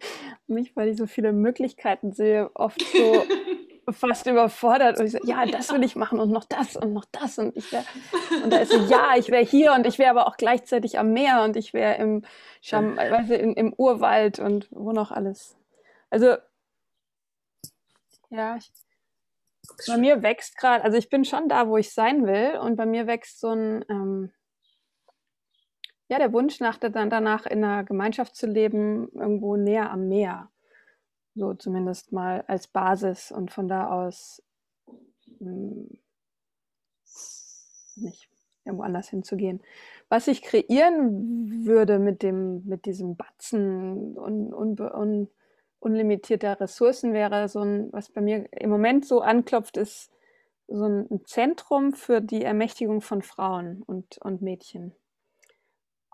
[0.47, 3.27] mich, weil ich so viele Möglichkeiten sehe, oft so
[3.91, 4.99] fast überfordert.
[4.99, 7.39] Und ich so, ja, das will ich machen und noch das und noch das.
[7.39, 7.85] Und ich wär,
[8.43, 11.13] und da ist so, ja, ich wäre hier und ich wäre aber auch gleichzeitig am
[11.13, 12.23] Meer und ich wäre im,
[12.61, 15.57] Scham, weißt du, in, im Urwald und wo noch alles.
[16.09, 16.37] Also,
[18.31, 18.73] ja, ich,
[19.87, 22.87] bei mir wächst gerade, also ich bin schon da, wo ich sein will und bei
[22.87, 24.33] mir wächst so ein, ähm,
[26.09, 30.51] ja, der Wunsch nach, dann danach in einer Gemeinschaft zu leben, irgendwo näher am Meer.
[31.35, 34.43] So zumindest mal als Basis und von da aus
[35.41, 35.87] mh,
[37.97, 38.29] nicht
[38.65, 39.63] irgendwo anders hinzugehen.
[40.09, 45.29] Was ich kreieren würde mit dem, mit diesem Batzen un, un, un,
[45.81, 50.11] unlimitierter Ressourcen wäre so ein, was bei mir im Moment so anklopft, ist
[50.67, 54.95] so ein Zentrum für die Ermächtigung von Frauen und, und Mädchen.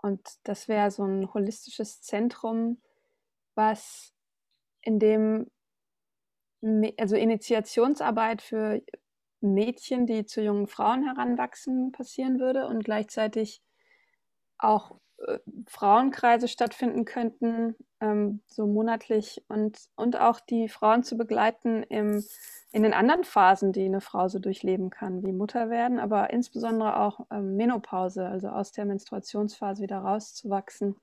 [0.01, 2.81] Und das wäre so ein holistisches Zentrum,
[3.55, 4.13] was
[4.81, 5.47] in dem
[6.97, 8.81] also Initiationsarbeit für
[9.41, 13.61] Mädchen, die zu jungen Frauen heranwachsen, passieren würde und gleichzeitig
[14.59, 21.83] auch äh, Frauenkreise stattfinden könnten, ähm, so monatlich und, und auch die Frauen zu begleiten
[21.83, 22.23] im,
[22.71, 26.99] in den anderen Phasen, die eine Frau so durchleben kann, wie Mutter werden, aber insbesondere
[26.99, 30.95] auch ähm, Menopause, also aus der Menstruationsphase wieder rauszuwachsen.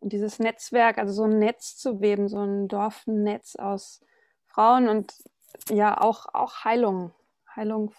[0.00, 4.00] Und dieses Netzwerk, also so ein Netz zu weben, so ein Dorfnetz aus
[4.46, 5.12] Frauen und
[5.68, 7.12] ja auch, auch Heilung.
[7.54, 7.92] Heilung,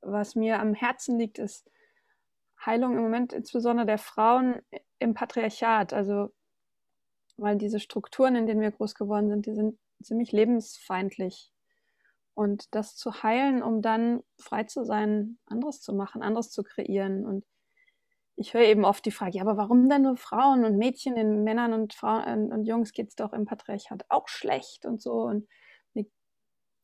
[0.00, 1.70] was mir am Herzen liegt, ist
[2.64, 4.60] Heilung im Moment insbesondere der Frauen
[4.98, 5.92] im Patriarchat.
[5.92, 6.32] Also,
[7.36, 11.52] weil diese Strukturen, in denen wir groß geworden sind, die sind ziemlich lebensfeindlich.
[12.34, 17.26] Und das zu heilen, um dann frei zu sein, anderes zu machen, anderes zu kreieren.
[17.26, 17.44] Und
[18.38, 21.44] ich höre eben oft die Frage, ja, aber warum denn nur Frauen und Mädchen, den
[21.44, 25.22] Männern und Frauen und Jungs geht es doch im Patriarchat auch schlecht und so.
[25.22, 25.48] Und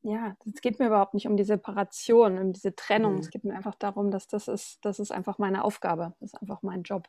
[0.05, 3.15] ja, es geht mir überhaupt nicht um die Separation, um diese Trennung.
[3.15, 3.21] Mhm.
[3.21, 6.15] Es geht mir einfach darum, dass das ist, das ist einfach meine Aufgabe.
[6.21, 7.09] Das ist einfach mein Job.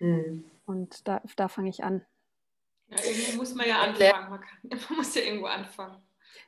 [0.00, 0.44] Mhm.
[0.66, 2.04] Und da, da fange ich an.
[2.88, 4.30] Ja, irgendwo muss man ja anfangen.
[4.30, 5.96] Man, kann, man muss ja irgendwo anfangen.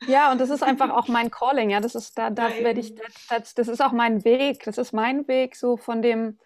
[0.08, 1.78] Ja, und das ist einfach auch mein Calling, ja.
[1.78, 2.96] Das ist, da, da werde ich,
[3.28, 4.64] das, das ist auch mein Weg.
[4.64, 6.40] Das ist mein Weg, so von dem,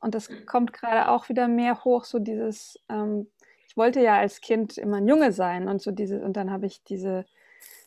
[0.00, 3.28] und das kommt gerade auch wieder mehr hoch, so dieses, ähm,
[3.68, 6.66] ich wollte ja als Kind immer ein Junge sein und so diese, und dann habe
[6.66, 7.26] ich diese,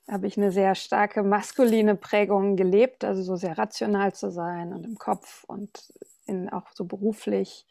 [0.10, 4.86] habe ich eine sehr starke maskuline Prägung gelebt, also so sehr rational zu sein und
[4.86, 5.94] im Kopf und
[6.26, 7.66] in, auch so beruflich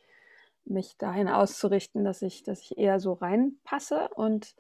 [0.64, 4.54] mich dahin auszurichten, dass ich, dass ich eher so reinpasse und,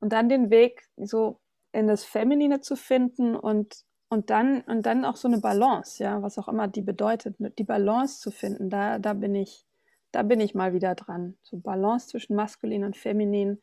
[0.00, 1.40] und dann den Weg so
[1.72, 6.20] in das Feminine zu finden und, und, dann, und dann auch so eine Balance, ja,
[6.20, 9.64] was auch immer die bedeutet, ne, die Balance zu finden, da, da bin ich,
[10.10, 11.34] da bin ich mal wieder dran.
[11.42, 13.62] So Balance zwischen maskulin und feminin,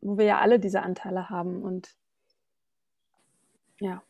[0.00, 1.94] wo wir ja alle diese Anteile haben und
[3.78, 4.02] ja.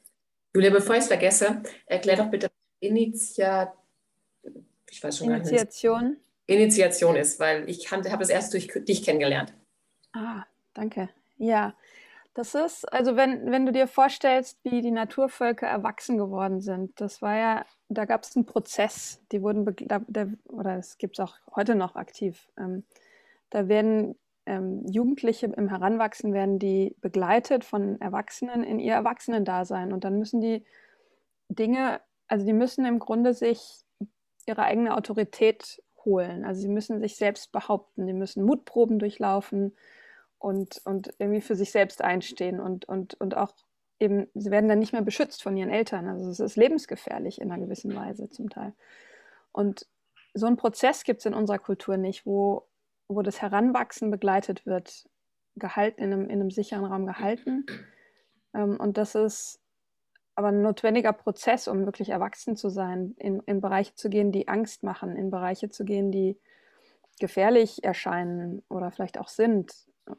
[0.55, 3.75] Julia, bevor ich es vergesse, erklär doch bitte Initiat
[4.91, 6.01] ich weiß schon Initiation.
[6.01, 6.21] Gar nicht.
[6.47, 9.53] Initiation ist, weil ich habe es erst durch dich kennengelernt.
[10.15, 11.11] Ah, danke.
[11.37, 11.75] Ja,
[12.37, 17.23] das ist, also wenn, wenn du dir vorstellst, wie die Naturvölker erwachsen geworden sind, das
[17.23, 21.25] war ja, da gab es einen Prozess, die wurden, da, da, oder es gibt es
[21.25, 22.51] auch heute noch aktiv.
[22.59, 22.85] Ähm,
[23.49, 30.05] da werden ähm, Jugendliche im Heranwachsen, werden die begleitet von Erwachsenen in ihr Erwachsenendasein und
[30.05, 30.63] dann müssen die
[31.49, 33.81] Dinge, also die müssen im Grunde sich
[34.45, 36.45] ihre eigene Autorität holen.
[36.45, 39.75] Also sie müssen sich selbst behaupten, die müssen Mutproben durchlaufen,
[40.39, 43.53] und, und irgendwie für sich selbst einstehen und, und, und auch
[43.99, 46.09] eben, sie werden dann nicht mehr beschützt von ihren Eltern.
[46.09, 48.75] Also es ist lebensgefährlich in einer gewissen Weise zum Teil.
[49.53, 49.87] Und
[50.35, 52.67] so einen Prozess gibt es in unserer Kultur nicht, wo,
[53.09, 55.09] wo das Heranwachsen begleitet wird,
[55.57, 57.65] gehalten, in einem, in einem sicheren Raum gehalten.
[58.55, 59.61] Ähm, und das ist
[60.35, 64.49] aber ein notwendiger Prozess, um wirklich erwachsen zu sein, in, in Bereiche zu gehen, die
[64.49, 66.39] Angst machen, in Bereiche zu gehen, die
[67.19, 69.73] gefährlich erscheinen oder vielleicht auch sind.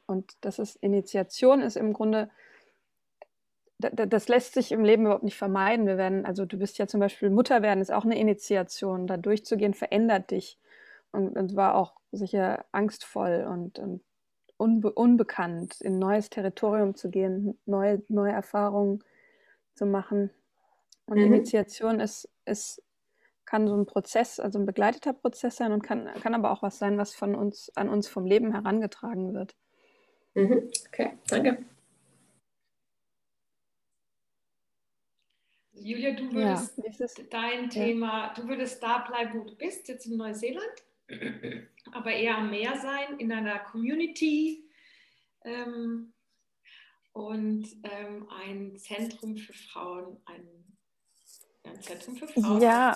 [0.05, 2.29] Und das ist Initiation ist im Grunde,
[3.79, 5.85] das lässt sich im Leben überhaupt nicht vermeiden.
[5.85, 9.07] Wir werden, also du bist ja zum Beispiel Mutter werden, ist auch eine Initiation.
[9.07, 10.59] Da durchzugehen verändert dich.
[11.11, 14.01] Und, und war auch sicher angstvoll und, und
[14.57, 19.03] unbe unbekannt, in neues Territorium zu gehen, neue, neue Erfahrungen
[19.75, 20.31] zu machen.
[21.05, 21.25] Und mhm.
[21.25, 22.83] Initiation ist, ist,
[23.45, 26.79] kann so ein Prozess, also ein begleiteter Prozess sein und kann, kann aber auch was
[26.79, 29.55] sein, was von uns, an uns vom Leben herangetragen wird.
[30.37, 30.69] Mhm.
[30.87, 31.65] Okay, danke.
[35.73, 36.77] Julia, du würdest
[37.17, 40.83] ja, dein Thema, du würdest da bleiben, wo du bist, jetzt in Neuseeland,
[41.91, 44.69] aber eher am Meer sein, in einer Community
[45.43, 46.13] ähm,
[47.13, 50.77] und ähm, ein Zentrum für Frauen, ein,
[51.63, 52.61] ein Zentrum für Frauen.
[52.61, 52.95] Ja.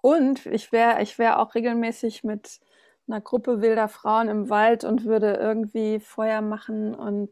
[0.00, 2.60] Und ich wäre ich wär auch regelmäßig mit
[3.06, 7.30] einer Gruppe wilder Frauen im Wald und würde irgendwie Feuer machen und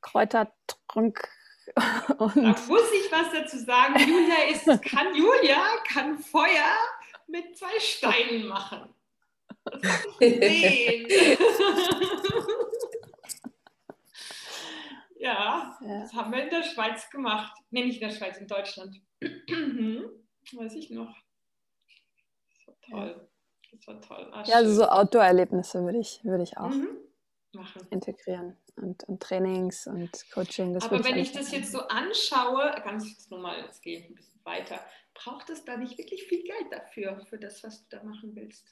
[0.00, 1.28] Kräutertrunk.
[2.18, 3.94] Und da muss ich was dazu sagen.
[3.96, 6.74] Julia ist, kann Julia kann Feuer
[7.28, 8.92] mit zwei Steinen machen.
[10.18, 10.40] Ich
[15.20, 17.56] ja, ja, das haben wir in der Schweiz gemacht.
[17.70, 19.00] Nee, nicht in der Schweiz, in Deutschland.
[19.20, 21.14] Weiß ich noch.
[22.66, 23.29] War toll.
[23.72, 24.28] Das war toll.
[24.32, 26.88] Ah, ja, also so Outdoor-Erlebnisse würde ich, würd ich auch mhm.
[27.90, 28.56] integrieren.
[28.76, 30.74] Und, und, Trainings und Coaching.
[30.80, 34.40] Aber wenn ich das jetzt so anschaue, ganz jetzt nochmal, jetzt gehe ich ein bisschen
[34.44, 34.80] weiter,
[35.12, 38.64] braucht es da nicht wirklich viel Geld dafür, für das, was du da machen willst?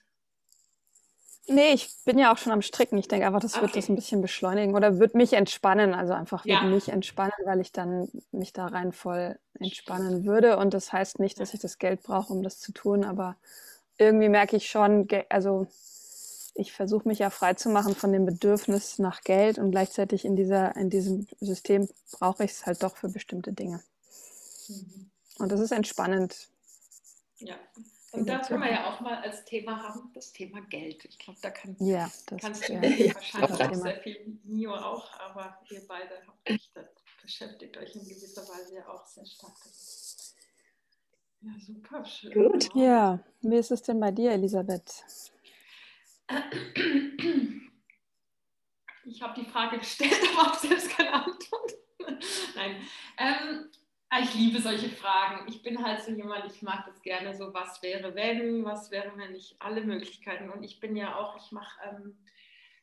[1.51, 2.99] Nee, ich bin ja auch schon am Stricken.
[2.99, 3.63] Ich denke einfach, das okay.
[3.63, 5.95] wird das ein bisschen beschleunigen oder wird mich entspannen.
[5.95, 6.61] Also einfach ja.
[6.61, 10.59] wird mich entspannen, weil ich dann mich da rein voll entspannen würde.
[10.59, 13.37] Und das heißt nicht, dass ich das Geld brauche, um das zu tun, aber
[13.99, 15.67] irgendwie merke ich schon, also
[16.55, 20.35] ich versuche mich ja frei zu machen von dem Bedürfnis nach Geld und gleichzeitig in,
[20.35, 23.83] dieser, in diesem System brauche ich es halt doch für bestimmte Dinge.
[24.69, 25.11] Mhm.
[25.39, 26.49] Und das ist entspannend.
[27.39, 27.57] Ja.
[28.11, 31.05] Und da können wir ja auch mal als Thema haben, das Thema Geld.
[31.05, 35.13] Ich glaube, da kann, ja, das, kannst du ja, wahrscheinlich auch sehr viel, Nio auch,
[35.21, 36.71] aber ihr beide habt euch,
[37.21, 40.08] beschäftigt euch in gewisser Weise ja auch sehr stark damit.
[41.41, 42.33] Ja, super schön.
[42.33, 42.69] Gut.
[42.75, 45.05] Ja, wie ist es denn bei dir, Elisabeth?
[49.05, 51.73] Ich habe die Frage gestellt, aber habe selbst keine Antwort.
[52.57, 52.77] Nein.
[53.19, 53.71] Ähm,
[54.23, 55.47] ich liebe solche Fragen.
[55.49, 59.13] Ich bin halt so jemand, ich mag das gerne so, was wäre, wenn, was wäre,
[59.17, 60.51] wenn ich alle Möglichkeiten.
[60.51, 62.19] Und ich bin ja auch, ich mache, ähm,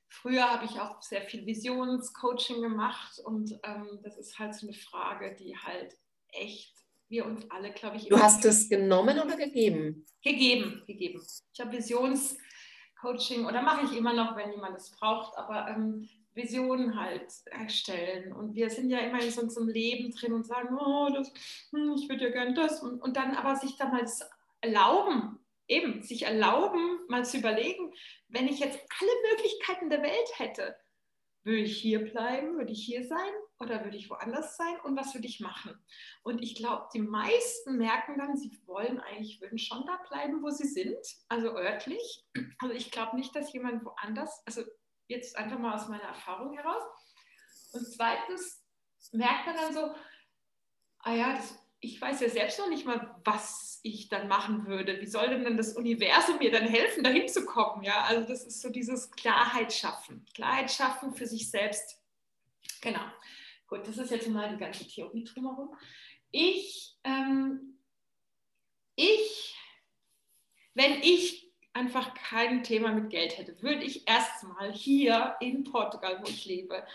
[0.08, 4.76] früher habe ich auch sehr viel Visionscoaching gemacht und ähm, das ist halt so eine
[4.76, 5.98] Frage, die halt
[6.30, 6.85] echt
[7.16, 8.08] wir uns alle, glaube ich.
[8.08, 10.06] Du hast es genommen oder gegeben?
[10.22, 11.22] Gegeben, gegeben.
[11.54, 12.38] Ich habe Visions,
[13.00, 18.34] Coaching oder mache ich immer noch, wenn jemand es braucht, aber ähm, Visionen halt erstellen.
[18.34, 21.32] Und wir sind ja immer in so einem Leben drin und sagen, oh, das,
[21.72, 22.82] hm, ich würde ja gerne das.
[22.82, 24.06] Und, und dann aber sich da mal
[24.62, 27.94] erlauben, eben sich erlauben, mal zu überlegen,
[28.28, 30.76] wenn ich jetzt alle Möglichkeiten der Welt hätte,
[31.46, 35.14] würde ich hier bleiben, würde ich hier sein oder würde ich woanders sein und was
[35.14, 35.80] würde ich machen?
[36.24, 40.50] Und ich glaube, die meisten merken dann, sie wollen eigentlich, würden schon da bleiben, wo
[40.50, 40.98] sie sind,
[41.30, 42.26] also örtlich.
[42.60, 44.64] Also ich glaube nicht, dass jemand woanders, also
[45.08, 46.84] jetzt einfach mal aus meiner Erfahrung heraus.
[47.74, 48.64] Und zweitens
[49.12, 49.96] merkt man dann so,
[51.00, 55.00] ah ja, das, ich weiß ja selbst noch nicht mal, was ich dann machen würde.
[55.00, 57.84] Wie soll denn das Universum mir dann helfen, dahin zu kommen?
[57.84, 60.26] Ja, also das ist so dieses Klarheit schaffen.
[60.34, 62.02] Klarheit schaffen für sich selbst.
[62.82, 63.06] Genau.
[63.68, 65.76] Gut, das ist jetzt mal die ganze Theorie drumherum.
[66.32, 67.80] Ich, ähm,
[68.96, 69.56] ich,
[70.74, 76.30] wenn ich einfach kein Thema mit Geld hätte, würde ich erstmal hier in Portugal, wo
[76.30, 76.86] ich lebe,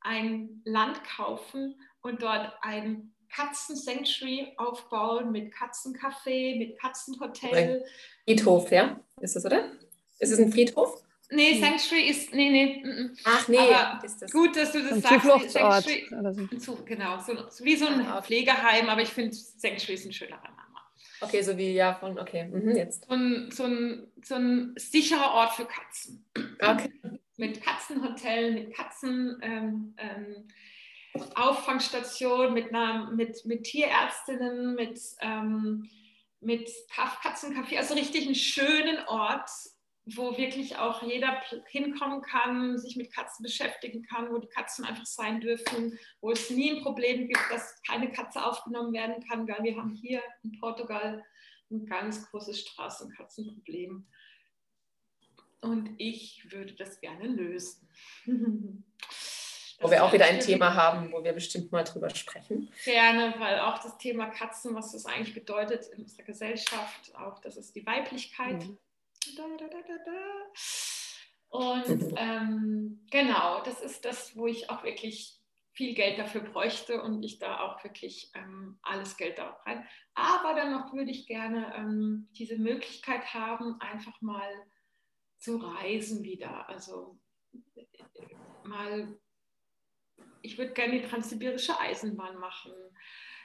[0.00, 7.84] ein Land kaufen und dort ein Katzen-Sanctuary aufbauen mit Katzencafé, mit Katzenhotel.
[8.24, 8.98] Friedhof, ja?
[9.20, 9.70] Ist das, oder?
[10.18, 11.02] Ist es ein Friedhof?
[11.30, 11.60] Nee, hm.
[11.60, 12.82] Sanctuary ist, nee, nee.
[12.84, 13.16] Mm, mm.
[13.24, 15.14] Ach nee, aber ist das gut, dass du das ein sagst.
[15.14, 15.84] Zufluchtsort.
[16.58, 16.78] So.
[16.84, 20.56] Genau, so, wie so ein ah, Pflegeheim, aber ich finde Sanctuary ist ein schönerer Name.
[21.20, 23.06] Okay, so wie, ja, von, okay, mhm, jetzt.
[23.06, 26.24] So ein, so, ein, so ein sicherer Ort für Katzen.
[26.60, 26.92] Okay.
[27.36, 29.38] Mit Katzenhotel, mit Katzen.
[29.42, 30.48] Ähm, ähm,
[31.34, 35.88] Auffangstation mit, einer, mit, mit Tierärztinnen, mit, ähm,
[36.40, 36.70] mit
[37.22, 39.50] Katzencafé, also richtig einen schönen Ort,
[40.06, 45.06] wo wirklich auch jeder hinkommen kann, sich mit Katzen beschäftigen kann, wo die Katzen einfach
[45.06, 49.64] sein dürfen, wo es nie ein Problem gibt, dass keine Katze aufgenommen werden kann, weil
[49.64, 51.24] wir haben hier in Portugal
[51.70, 54.06] ein ganz großes Straßenkatzenproblem.
[55.60, 57.88] Und ich würde das gerne lösen.
[59.80, 62.70] wo wir auch wieder ein Thema haben, wo wir bestimmt mal drüber sprechen.
[62.84, 67.56] Gerne, weil auch das Thema Katzen, was das eigentlich bedeutet in unserer Gesellschaft, auch das
[67.56, 68.64] ist die Weiblichkeit.
[68.64, 68.78] Mhm.
[69.36, 70.08] Da, da, da,
[71.48, 72.14] Und mhm.
[72.16, 75.36] ähm, genau, das ist das, wo ich auch wirklich
[75.72, 79.86] viel Geld dafür bräuchte und ich da auch wirklich ähm, alles Geld da rein.
[80.14, 84.48] Aber dann noch würde ich gerne ähm, diese Möglichkeit haben, einfach mal
[85.36, 86.66] zu reisen wieder.
[86.70, 87.18] Also
[88.64, 89.18] mal
[90.46, 92.72] ich würde gerne die transsibirische Eisenbahn machen.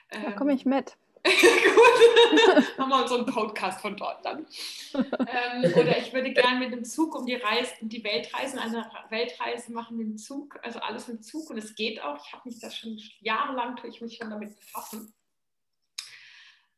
[0.09, 0.97] Da ähm, komme ich mit.
[1.23, 4.45] Gut, haben wir unseren Podcast von dort dann.
[4.93, 8.57] ähm, oder ich würde gerne mit dem Zug um die, Reise, um die Welt reisen,
[8.57, 12.25] eine Weltreise machen mit dem Zug, also alles mit Zug und es geht auch.
[12.25, 15.13] Ich habe mich da schon jahrelang, tue ich mich schon damit befassen.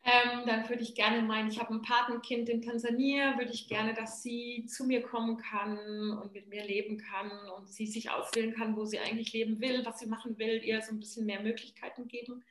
[0.06, 3.94] Ähm, dann würde ich gerne meinen, ich habe ein Patenkind in Tansania, würde ich gerne,
[3.94, 8.54] dass sie zu mir kommen kann und mit mir leben kann und sie sich auswählen
[8.54, 11.42] kann, wo sie eigentlich leben will, was sie machen will, ihr so ein bisschen mehr
[11.42, 12.44] Möglichkeiten geben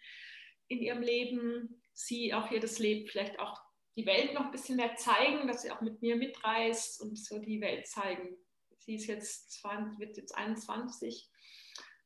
[0.69, 3.61] in ihrem Leben, sie auch ihr das Leben, vielleicht auch
[3.97, 7.38] die Welt noch ein bisschen mehr zeigen, dass sie auch mit mir mitreist und so
[7.38, 8.35] die Welt zeigen.
[8.79, 11.29] Sie ist jetzt 20, wird jetzt 21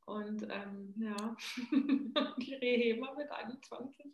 [0.06, 1.36] und ähm, ja,
[2.38, 4.12] die Rehema wird 21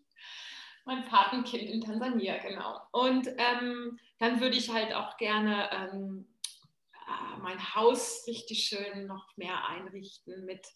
[0.85, 2.81] mein Patenkind in Tansania, genau.
[2.93, 6.29] Und ähm, dann würde ich halt auch gerne ähm,
[6.95, 10.67] äh, mein Haus richtig schön noch mehr einrichten, mit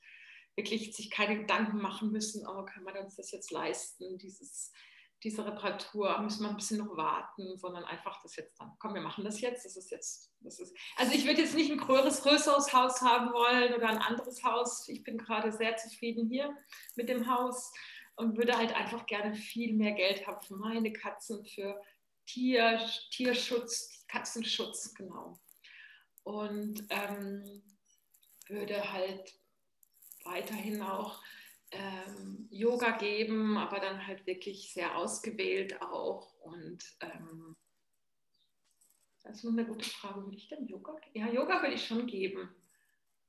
[0.57, 4.73] wirklich sich keine Gedanken machen müssen, oh, kann man uns das jetzt leisten, dieses,
[5.23, 9.03] diese Reparatur, müssen wir ein bisschen noch warten, sondern einfach das jetzt dann, komm, wir
[9.03, 12.23] machen das jetzt, das ist jetzt, das ist, also ich würde jetzt nicht ein größeres,
[12.23, 16.57] größeres Haus haben wollen oder ein anderes Haus, ich bin gerade sehr zufrieden hier
[16.95, 17.73] mit dem Haus,
[18.17, 21.81] und würde halt einfach gerne viel mehr Geld haben für meine Katzen, für
[22.27, 25.39] Tier, Tierschutz, Katzenschutz, genau.
[26.25, 27.63] Und ähm,
[28.49, 29.33] würde halt
[30.25, 31.23] weiterhin auch
[31.71, 36.33] ähm, Yoga geben, aber dann halt wirklich sehr ausgewählt auch.
[36.41, 37.57] Und ähm,
[39.23, 40.97] das ist eine gute Frage, würde ich denn Yoga?
[41.13, 42.49] Ja, Yoga würde ich schon geben,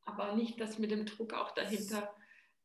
[0.04, 2.15] aber nicht das mit dem Druck auch dahinter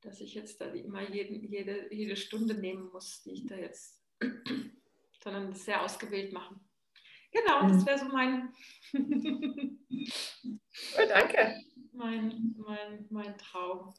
[0.02, 4.02] dass ich jetzt da immer jeden, jede, jede Stunde nehmen muss, die ich da jetzt,
[5.22, 6.60] sondern sehr ausgewählt machen.
[7.30, 7.86] Genau, das mhm.
[7.86, 8.52] wäre so mein.
[10.98, 11.56] oh, danke.
[11.92, 13.94] Mein, mein, mein Traum.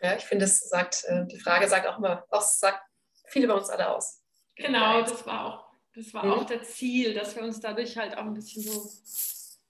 [0.00, 2.82] Ja, ich finde, das sagt, äh, die Frage sagt auch immer, das sagt
[3.26, 4.22] viel über uns alle aus.
[4.56, 6.32] Genau, das war auch, das war mhm.
[6.32, 8.90] auch das Ziel, dass wir uns dadurch halt auch ein bisschen so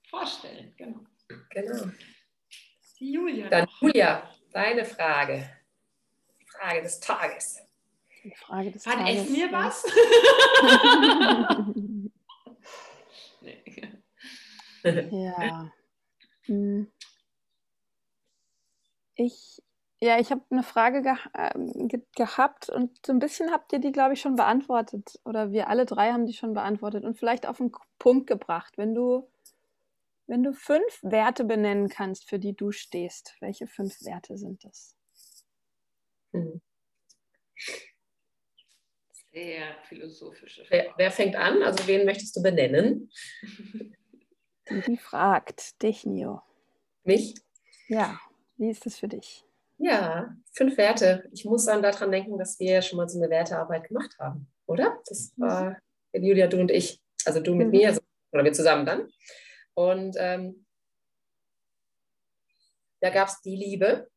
[0.09, 0.73] vorstellen.
[0.77, 0.99] Genau.
[1.51, 1.91] Genau.
[2.99, 3.49] Die Julia.
[3.49, 5.58] Dann Julia, deine Frage.
[6.59, 7.61] Frage des Tages.
[8.23, 9.23] Die Frage des Wann Tages.
[9.23, 9.83] essen wir was?
[15.11, 15.71] ja.
[16.45, 16.89] Hm.
[19.13, 19.61] Ich,
[19.99, 21.51] ja, ich habe eine Frage ge äh,
[21.85, 25.19] ge gehabt und so ein bisschen habt ihr die, glaube ich, schon beantwortet.
[25.25, 28.79] Oder wir alle drei haben die schon beantwortet und vielleicht auf den Punkt gebracht.
[28.79, 29.29] Wenn du,
[30.25, 34.95] wenn du fünf Werte benennen kannst, für die du stehst, welche fünf Werte sind das?
[36.31, 36.61] Hm.
[39.31, 40.85] Sehr philosophische Frage.
[40.87, 41.61] Wer, wer, fängt an?
[41.61, 43.11] Also wen möchtest du benennen?
[44.69, 46.41] Die, die fragt dich, Nio.
[47.03, 47.35] Mich?
[47.87, 48.19] Ja.
[48.57, 49.45] Wie ist das für dich?
[49.77, 51.29] Ja, fünf Werte.
[51.31, 54.99] Ich muss dann daran denken, dass wir schon mal so eine Wertearbeit gemacht haben, oder?
[55.07, 55.41] Das mhm.
[55.41, 55.77] war
[56.11, 57.01] Julia, du und ich.
[57.25, 57.71] Also du mit mhm.
[57.71, 58.01] mir, also,
[58.31, 59.07] oder wir zusammen dann.
[59.75, 60.65] Und ähm,
[62.99, 64.09] da gab es die Liebe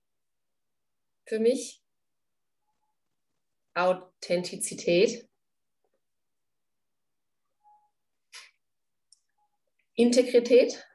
[1.26, 1.81] für mich,
[3.74, 5.28] Authentizität,
[9.94, 10.86] Integrität,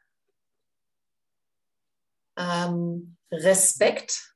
[2.38, 4.36] ähm, Respekt.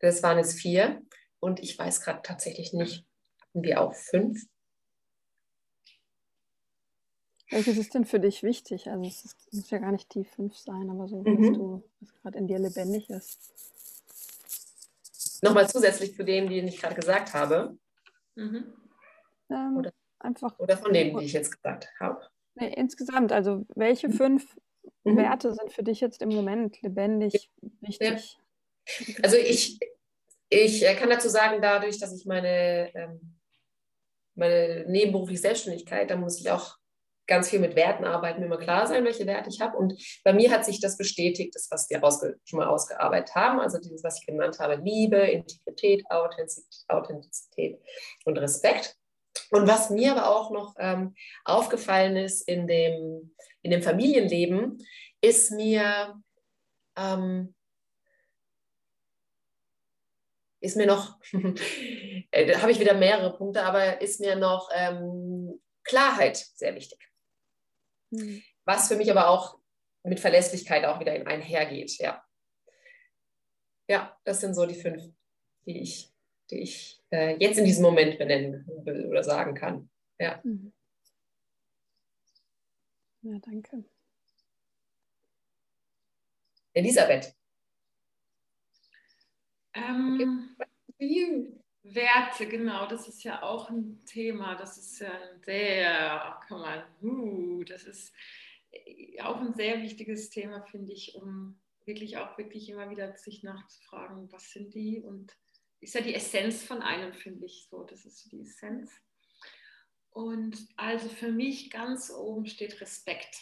[0.00, 1.02] Das waren jetzt vier.
[1.40, 3.06] Und ich weiß gerade tatsächlich nicht,
[3.40, 4.42] hatten wir auch fünf?
[7.50, 8.88] Welches ist denn für dich wichtig?
[8.88, 11.38] Also es muss ja gar nicht die fünf sein, aber so, mhm.
[11.38, 13.75] was, du, was gerade in dir lebendig ist.
[15.42, 17.76] Nochmal zusätzlich zu denen, die ich gerade gesagt habe.
[18.34, 18.72] Mhm.
[19.50, 22.26] Ähm, oder, einfach, oder von denen, die ich jetzt gesagt habe.
[22.54, 24.56] Nee, insgesamt, also welche fünf
[25.04, 25.16] mhm.
[25.16, 28.38] Werte sind für dich jetzt im Moment lebendig, wichtig?
[28.88, 29.14] Ja.
[29.22, 29.78] Also ich,
[30.48, 33.36] ich äh, kann dazu sagen, dadurch, dass ich meine, ähm,
[34.34, 36.78] meine nebenberufliche Selbstständigkeit, da muss ich auch
[37.26, 39.76] ganz viel mit Werten arbeiten, mir immer klar sein, welche Werte ich habe.
[39.76, 42.00] Und bei mir hat sich das bestätigt, das, was wir
[42.44, 47.80] schon mal ausgearbeitet haben, also dieses, was ich genannt habe, Liebe, Integrität, Authentizität
[48.24, 48.96] und Respekt.
[49.50, 51.14] Und was mir aber auch noch ähm,
[51.44, 54.78] aufgefallen ist in dem, in dem Familienleben,
[55.20, 56.20] ist mir,
[56.96, 57.54] ähm,
[60.60, 61.18] ist mir noch,
[62.30, 66.98] äh, da habe ich wieder mehrere Punkte, aber ist mir noch ähm, Klarheit sehr wichtig.
[68.10, 68.42] Mhm.
[68.64, 69.58] Was für mich aber auch
[70.02, 72.22] mit Verlässlichkeit auch wieder einhergeht, ja.
[73.88, 75.02] Ja, das sind so die fünf,
[75.64, 76.16] die ich
[76.50, 79.90] die ich äh, jetzt in diesem Moment benennen will oder sagen kann.
[80.18, 80.40] Ja.
[80.44, 80.72] Mhm.
[83.22, 83.84] Ja, danke.
[86.72, 87.34] Elisabeth.
[89.74, 90.56] Ähm,
[91.94, 94.54] Werte, genau, das ist ja auch ein Thema.
[94.56, 98.12] Das ist ja ein sehr, kann man, uh, das ist
[98.70, 103.42] äh, auch ein sehr wichtiges Thema, finde ich, um wirklich auch wirklich immer wieder sich
[103.42, 105.36] nachzufragen, was sind die und
[105.80, 107.84] ist ja die Essenz von einem, finde ich so.
[107.84, 108.90] Das ist die Essenz.
[110.10, 113.36] Und also für mich ganz oben steht Respekt.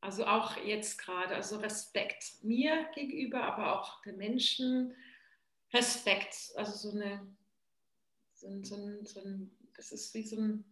[0.00, 4.94] Also auch jetzt gerade, also Respekt mir gegenüber, aber auch den Menschen.
[5.72, 7.24] Respekt, also so eine,
[8.42, 10.64] so ein, so ein, so ein das ist wie so ein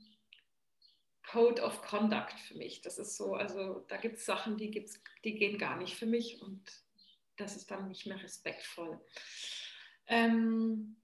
[1.26, 2.80] Code of Conduct für mich.
[2.80, 6.06] Das ist so, also da gibt es Sachen, die, gibt's, die gehen gar nicht für
[6.06, 6.60] mich und
[7.36, 9.00] das ist dann nicht mehr respektvoll.
[10.08, 10.96] Ähm,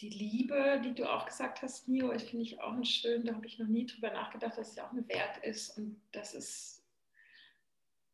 [0.00, 3.58] die Liebe, die du auch gesagt hast, Nio, finde ich auch schön, da habe ich
[3.58, 6.84] noch nie drüber nachgedacht, dass sie auch ein Wert ist und das ist,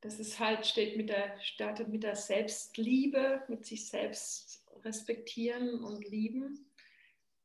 [0.01, 6.09] das ist halt, steht mit der, startet mit der Selbstliebe, mit sich selbst respektieren und
[6.09, 6.73] lieben,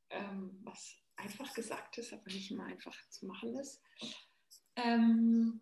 [0.09, 3.81] ähm, was einfach gesagt ist, aber nicht immer einfach zu machen ist.
[4.75, 5.61] Ähm,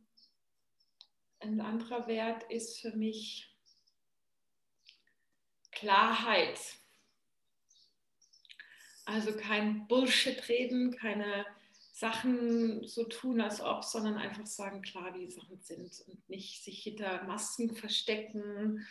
[1.40, 3.56] ein anderer Wert ist für mich
[5.72, 6.60] Klarheit.
[9.06, 11.46] Also kein Bullshit reden, keine
[11.94, 16.64] Sachen so tun, als ob, sondern einfach sagen, klar, wie die Sachen sind und nicht
[16.64, 18.86] sich hinter Masken verstecken,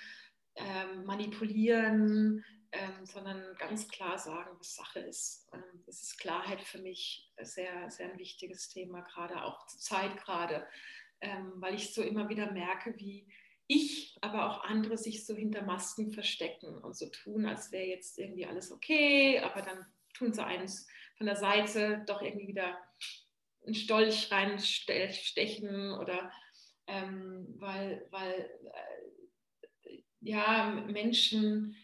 [0.55, 2.45] ähm, manipulieren,
[2.75, 5.49] ähm, sondern ganz klar sagen, was Sache ist.
[5.53, 10.17] Ähm, das ist Klarheit für mich sehr, sehr ein wichtiges Thema, gerade auch zur Zeit
[10.17, 10.67] gerade,
[11.21, 13.29] ähm, weil ich so immer wieder merke, wie
[13.67, 18.19] ich, aber auch andere sich so hinter Masken verstecken und so tun, als wäre jetzt
[18.19, 22.77] irgendwie alles okay, aber dann tun sie eins von der Seite doch irgendwie wieder
[23.65, 26.31] einen Stolch reinstechen oder
[26.87, 28.51] ähm, weil, weil
[29.85, 31.77] äh, ja, Menschen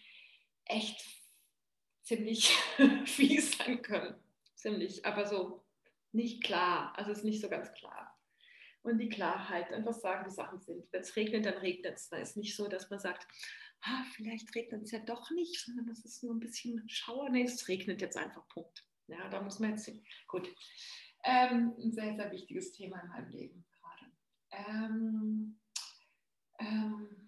[0.71, 1.05] echt
[2.03, 2.51] ziemlich
[3.05, 4.15] fies sein können.
[4.55, 5.65] Ziemlich, aber so
[6.13, 6.93] nicht klar.
[6.97, 8.11] Also ist nicht so ganz klar
[8.83, 9.73] und die Klarheit.
[9.73, 10.87] Einfach sagen, wie Sachen sind.
[10.93, 12.09] Wenn es regnet, dann regnet es.
[12.09, 13.27] Da ist nicht so, dass man sagt,
[13.83, 17.31] ah, vielleicht regnet es ja doch nicht, sondern das ist nur ein bisschen Schauer.
[17.31, 18.85] Nee, es regnet jetzt einfach, Punkt.
[19.07, 19.91] Ja, da muss man jetzt,
[20.29, 20.49] gut.
[21.25, 24.13] Ähm, ein sehr, sehr wichtiges Thema in meinem Leben gerade.
[24.53, 25.61] Ähm,
[26.59, 27.20] ähm,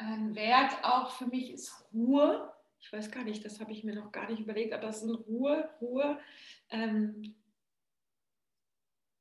[0.00, 2.52] ein Wert auch für mich ist Ruhe.
[2.80, 5.14] Ich weiß gar nicht, das habe ich mir noch gar nicht überlegt, aber es sind
[5.14, 6.18] Ruhe, Ruhe,
[6.70, 7.34] ähm,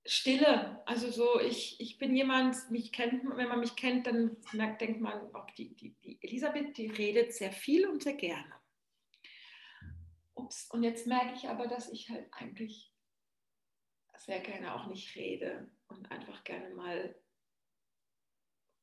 [0.06, 0.82] Stille.
[0.86, 5.02] Also so, ich, ich bin jemand, mich kennt, wenn man mich kennt, dann merkt, denkt
[5.02, 8.54] man, auch die, die, die Elisabeth, die redet sehr viel und sehr gerne.
[10.36, 12.94] Ups, und jetzt merke ich aber, dass ich halt eigentlich
[14.18, 17.16] sehr gerne auch nicht rede und einfach gerne mal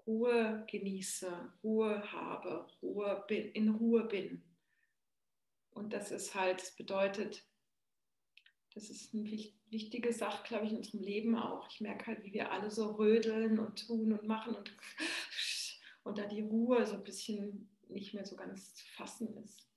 [0.07, 4.43] Ruhe genieße, Ruhe habe, Ruhe bin, in Ruhe bin.
[5.71, 7.45] Und das ist halt, das bedeutet,
[8.75, 9.25] das ist eine
[9.71, 11.69] wichtige Sache, glaube ich, in unserem Leben auch.
[11.71, 14.77] Ich merke halt, wie wir alle so rödeln und tun und machen und,
[16.05, 19.69] und da die Ruhe so ein bisschen nicht mehr so ganz zu fassen ist.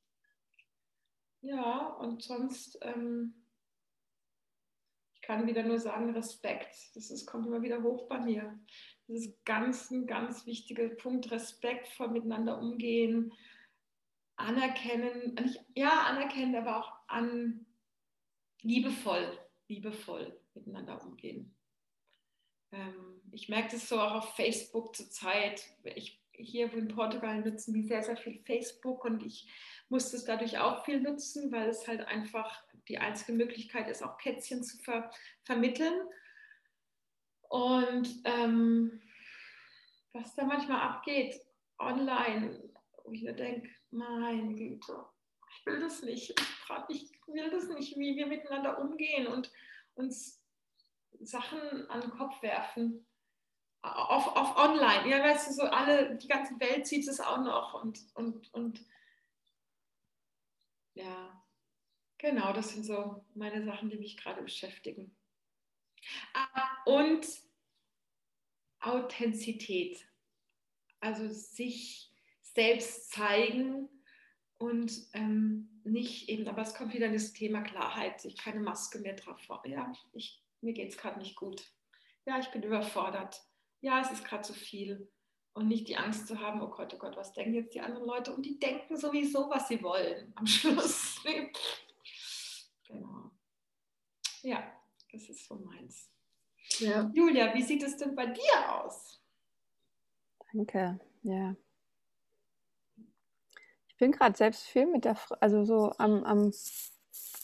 [1.42, 3.34] Ja, und sonst, ähm,
[5.16, 6.96] ich kann wieder nur sagen, Respekt.
[6.96, 8.60] Das ist, kommt immer wieder hoch bei mir.
[9.10, 13.34] Das ist ganz ein ganz wichtiger Punkt, respektvoll miteinander umgehen,
[14.36, 15.36] anerkennen,
[15.74, 17.66] ja, anerkennen, aber auch an
[18.62, 19.36] liebevoll,
[19.68, 21.56] liebevoll miteinander umgehen.
[22.72, 25.64] Ähm, ich merke das so auch auf Facebook zurzeit.
[25.96, 29.52] Ich, hier in Portugal nutzen die sehr, sehr viel Facebook und ich
[29.90, 34.20] muss das dadurch auch viel nutzen, weil es halt einfach die einzige Möglichkeit ist, auch
[34.20, 35.10] Kätzchen zu ver
[35.46, 36.00] vermitteln.
[37.50, 39.02] Und ähm,
[40.14, 41.40] was da manchmal abgeht
[41.80, 42.72] online,
[43.04, 45.06] wo ich mir denke, mein Güte,
[45.50, 46.40] ich will das nicht.
[46.90, 49.52] Ich will das nicht, wie wir miteinander umgehen und
[49.96, 50.44] uns
[51.20, 53.06] Sachen an den Kopf werfen.
[53.82, 55.10] Auf, auf online.
[55.10, 58.86] Ja, weißt du, so alle, die ganze Welt sieht es auch noch und, und, und
[60.94, 61.44] ja,
[62.18, 65.16] genau, das sind so meine Sachen, die mich gerade beschäftigen.
[66.86, 67.28] Und
[68.80, 70.06] Authentizität,
[71.00, 73.90] also sich selbst zeigen
[74.58, 79.16] und ähm, nicht eben, aber es kommt wieder das Thema Klarheit, sich keine Maske mehr
[79.16, 79.62] drauf vor.
[79.66, 81.64] Ja, ich, mir geht es gerade nicht gut.
[82.26, 83.42] Ja, ich bin überfordert.
[83.82, 85.10] Ja, es ist gerade zu viel.
[85.54, 88.06] Und nicht die Angst zu haben, oh Gott, oh Gott, was denken jetzt die anderen
[88.06, 88.34] Leute?
[88.34, 91.22] Und die denken sowieso, was sie wollen am Schluss.
[92.88, 93.32] genau.
[94.42, 94.79] Ja,
[95.12, 96.10] das ist so meins.
[96.80, 97.10] Ja.
[97.14, 99.22] Julia, wie sieht es denn bei dir aus?
[100.54, 101.56] Danke, ja.
[103.88, 106.54] Ich bin gerade selbst viel mit der, also so am, am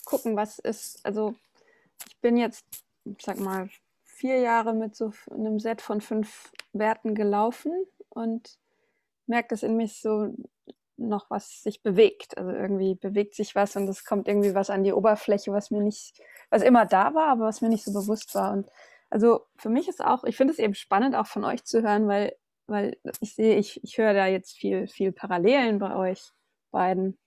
[0.05, 1.35] gucken, was ist, also
[2.07, 2.65] ich bin jetzt,
[3.19, 3.69] sag mal,
[4.03, 7.73] vier Jahre mit so einem Set von fünf Werten gelaufen
[8.09, 8.57] und
[9.27, 10.33] merke, dass in mich so
[10.97, 12.37] noch was sich bewegt.
[12.37, 15.81] Also irgendwie bewegt sich was und es kommt irgendwie was an die Oberfläche, was mir
[15.81, 18.53] nicht, was immer da war, aber was mir nicht so bewusst war.
[18.53, 18.69] Und
[19.09, 22.07] also für mich ist auch, ich finde es eben spannend, auch von euch zu hören,
[22.07, 22.35] weil,
[22.67, 26.31] weil ich sehe, ich, ich höre da jetzt viel, viel Parallelen bei euch
[26.71, 27.17] beiden.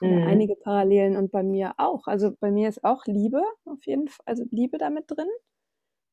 [0.00, 0.26] Mhm.
[0.26, 2.06] Einige Parallelen und bei mir auch.
[2.06, 5.28] Also bei mir ist auch Liebe auf jeden Fall, also Liebe damit drin.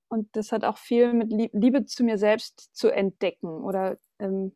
[0.08, 3.64] Und das hat auch viel mit Liebe zu mir selbst zu entdecken.
[3.64, 4.56] Oder ähm,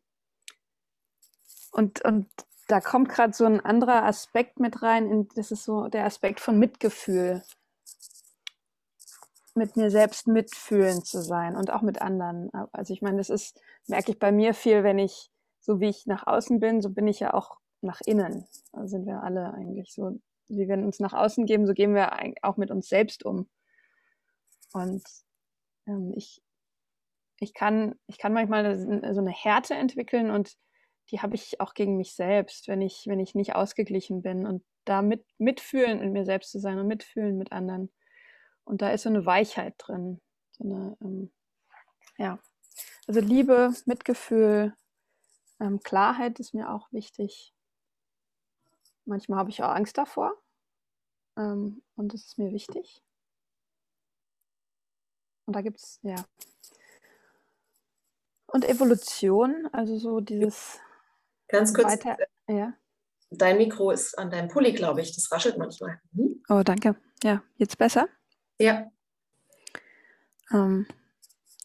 [1.72, 2.28] und, und
[2.68, 6.40] da kommt gerade so ein anderer Aspekt mit rein, in, das ist so der Aspekt
[6.40, 7.42] von Mitgefühl
[9.58, 12.50] mit mir selbst mitfühlen zu sein und auch mit anderen.
[12.72, 15.30] Also ich meine, das ist, merke ich bei mir viel, wenn ich,
[15.60, 18.46] so wie ich nach außen bin, so bin ich ja auch nach innen.
[18.72, 22.12] Da sind wir alle eigentlich so, wie wir uns nach außen geben, so gehen wir
[22.42, 23.48] auch mit uns selbst um.
[24.72, 25.02] Und
[25.86, 26.42] ähm, ich,
[27.40, 30.56] ich kann, ich kann manchmal so eine Härte entwickeln und
[31.10, 34.62] die habe ich auch gegen mich selbst, wenn ich, wenn ich nicht ausgeglichen bin und
[34.84, 37.90] da mit, mitfühlen in mir selbst zu sein und mitfühlen mit anderen.
[38.68, 40.20] Und da ist so eine Weichheit drin.
[40.50, 41.32] So eine, ähm,
[42.18, 42.38] ja.
[43.06, 44.76] Also Liebe, Mitgefühl,
[45.58, 47.54] ähm, Klarheit ist mir auch wichtig.
[49.06, 50.34] Manchmal habe ich auch Angst davor.
[51.38, 53.02] Ähm, und das ist mir wichtig.
[55.46, 56.22] Und da gibt es, ja.
[58.48, 60.78] Und Evolution, also so dieses.
[61.48, 61.86] Ganz kurz.
[61.86, 62.74] Weiter, ja.
[63.30, 65.14] Dein Mikro ist an deinem Pulli, glaube ich.
[65.14, 66.02] Das raschelt manchmal.
[66.12, 66.42] Mhm.
[66.50, 66.96] Oh, danke.
[67.22, 68.08] Ja, jetzt besser?
[68.58, 68.90] Ja.
[70.50, 70.86] Ähm,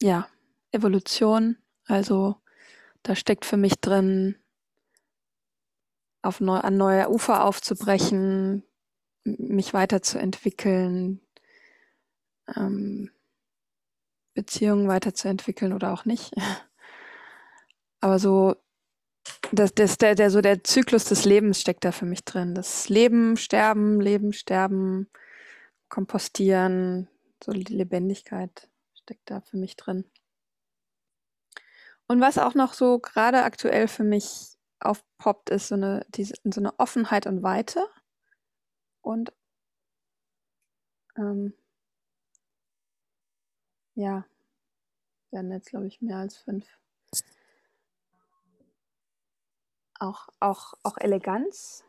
[0.02, 0.28] ja,
[0.72, 2.38] Evolution, also
[3.02, 4.36] da steckt für mich drin,
[6.22, 8.64] auf neu, an neue Ufer aufzubrechen,
[9.24, 11.22] mich weiterzuentwickeln,
[12.56, 13.12] ähm,
[14.34, 16.34] Beziehungen weiterzuentwickeln oder auch nicht.
[18.02, 18.56] Aber so
[19.52, 22.56] das, das, der, der, so der Zyklus des Lebens steckt da für mich drin.
[22.56, 25.10] Das Leben, Sterben, Leben, Sterben,
[25.94, 27.08] Kompostieren,
[27.44, 30.10] so die Lebendigkeit steckt da für mich drin.
[32.08, 36.60] Und was auch noch so gerade aktuell für mich aufpoppt, ist so eine, diese, so
[36.60, 37.88] eine Offenheit und Weite.
[39.02, 39.34] Und
[41.16, 41.54] ähm,
[43.94, 44.26] ja,
[45.30, 46.66] werden jetzt, glaube ich, mehr als fünf.
[50.00, 51.86] Auch, auch, auch Eleganz.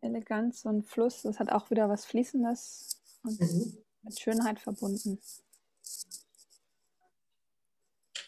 [0.00, 3.78] Eleganz und Fluss, das hat auch wieder was Fließendes und mhm.
[4.02, 5.20] mit Schönheit verbunden.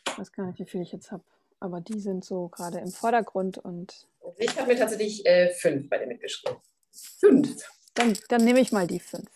[0.06, 1.24] Ich weiß gar nicht, wie viel ich jetzt habe,
[1.60, 4.08] aber die sind so gerade im Vordergrund und.
[4.38, 6.58] Ich habe mir tatsächlich äh, fünf bei dir mitgeschrieben.
[6.90, 7.56] Fünf.
[7.94, 9.30] Dann, dann nehme ich mal die fünf.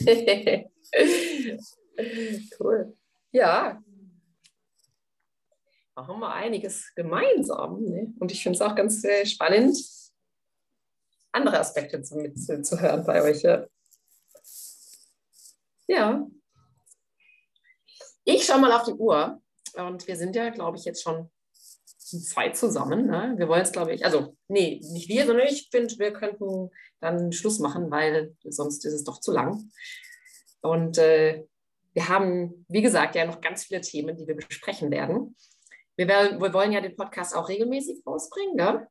[2.60, 2.96] cool.
[3.32, 3.82] Ja.
[5.94, 7.84] Da haben wir einiges gemeinsam.
[7.84, 8.12] Ne?
[8.18, 9.76] Und ich finde es auch ganz äh, spannend,
[11.34, 13.42] andere Aspekte zu, zu, zu hören bei euch.
[13.42, 13.66] Ja.
[15.88, 16.26] ja.
[18.24, 19.40] Ich schaue mal auf die Uhr.
[19.74, 21.30] Und wir sind ja, glaube ich, jetzt schon
[21.98, 23.06] zwei zusammen.
[23.06, 23.34] Ne?
[23.36, 26.70] Wir wollen es, glaube ich, also, nee, nicht wir, sondern ich finde, wir könnten
[27.00, 29.70] dann Schluss machen, weil sonst ist es doch zu lang.
[30.62, 31.44] Und äh,
[31.92, 35.36] wir haben, wie gesagt, ja noch ganz viele Themen, die wir besprechen werden.
[35.96, 38.56] Wir, werden, wir wollen ja den Podcast auch regelmäßig rausbringen.
[38.56, 38.86] Ne?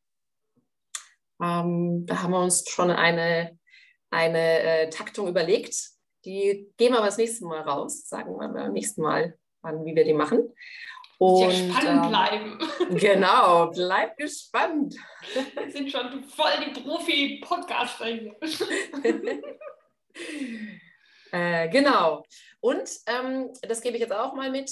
[1.44, 3.58] Ähm, da haben wir uns schon eine,
[4.10, 5.76] eine äh, Taktung überlegt.
[6.24, 9.94] Die gehen wir aber das nächste Mal raus, sagen wir beim nächsten Mal, wann, wie
[9.94, 10.54] wir die machen.
[11.18, 12.60] Und, ja spannend ähm, bleiben.
[12.98, 14.96] Genau, bleib gespannt.
[15.34, 18.36] Wir sind schon voll die Profi-Podcaster hier.
[21.32, 22.24] äh, genau.
[22.62, 24.72] Und ähm, das gebe ich jetzt auch mal mit.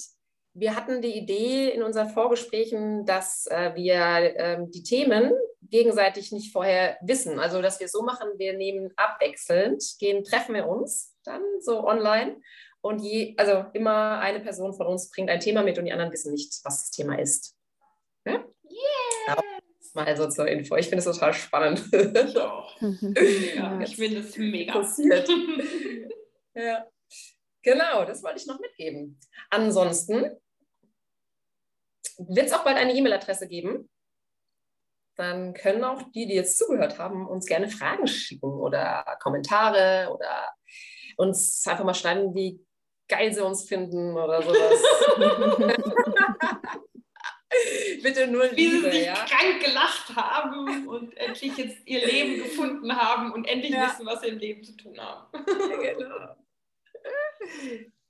[0.54, 5.34] Wir hatten die Idee in unseren Vorgesprächen, dass äh, wir äh, die Themen
[5.72, 7.40] gegenseitig nicht vorher wissen.
[7.40, 11.86] Also, dass wir es so machen, wir nehmen abwechselnd, gehen, treffen wir uns dann so
[11.86, 12.38] online
[12.82, 16.12] und je, also immer eine Person von uns bringt ein Thema mit und die anderen
[16.12, 17.56] wissen nicht, was das Thema ist.
[18.26, 18.44] Ja?
[18.70, 19.42] Yeah.
[19.94, 20.76] Mal so zur Info.
[20.78, 21.84] Ich finde es total spannend.
[21.92, 22.80] Ich auch.
[22.82, 24.74] ja, ich finde es mega.
[24.74, 25.28] Passiert.
[26.56, 26.88] ja.
[27.62, 29.20] Genau, das wollte ich noch mitgeben.
[29.50, 30.32] Ansonsten
[32.18, 33.90] wird es auch bald eine E-Mail-Adresse geben.
[35.16, 40.54] Dann können auch die, die jetzt zugehört haben, uns gerne Fragen schicken oder Kommentare oder
[41.18, 42.66] uns einfach mal schreiben, wie
[43.08, 44.82] geil sie uns finden oder sowas.
[48.02, 49.14] Bitte nur Liebe, Wie sie sich ja?
[49.14, 53.90] krank gelacht haben und endlich jetzt ihr Leben gefunden haben und endlich ja.
[53.90, 55.28] wissen, was sie im Leben zu tun haben.
[55.82, 56.36] genau.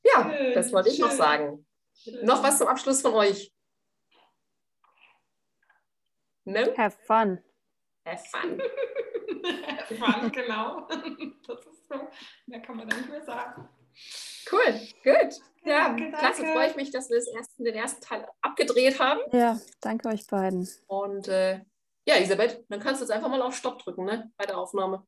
[0.03, 1.05] Ja, schön, das wollte ich schön.
[1.05, 1.65] noch sagen.
[1.95, 2.25] Schön.
[2.25, 3.50] Noch was zum Abschluss von euch.
[6.45, 6.73] Ne?
[6.77, 7.39] Have fun.
[8.05, 8.61] Have fun.
[9.77, 10.87] Have fun, genau.
[11.47, 11.95] Das ist so.
[12.45, 13.67] Mehr kann man da nicht mehr sagen.
[14.51, 15.33] Cool, gut.
[15.63, 16.53] Ja, danke, klasse, danke.
[16.53, 19.19] freue ich mich, dass wir das ersten, den ersten Teil abgedreht haben.
[19.31, 20.67] Ja, danke euch beiden.
[20.87, 21.61] Und äh,
[22.07, 25.05] ja, Elisabeth, dann kannst du jetzt einfach mal auf Stopp drücken, ne, bei der Aufnahme.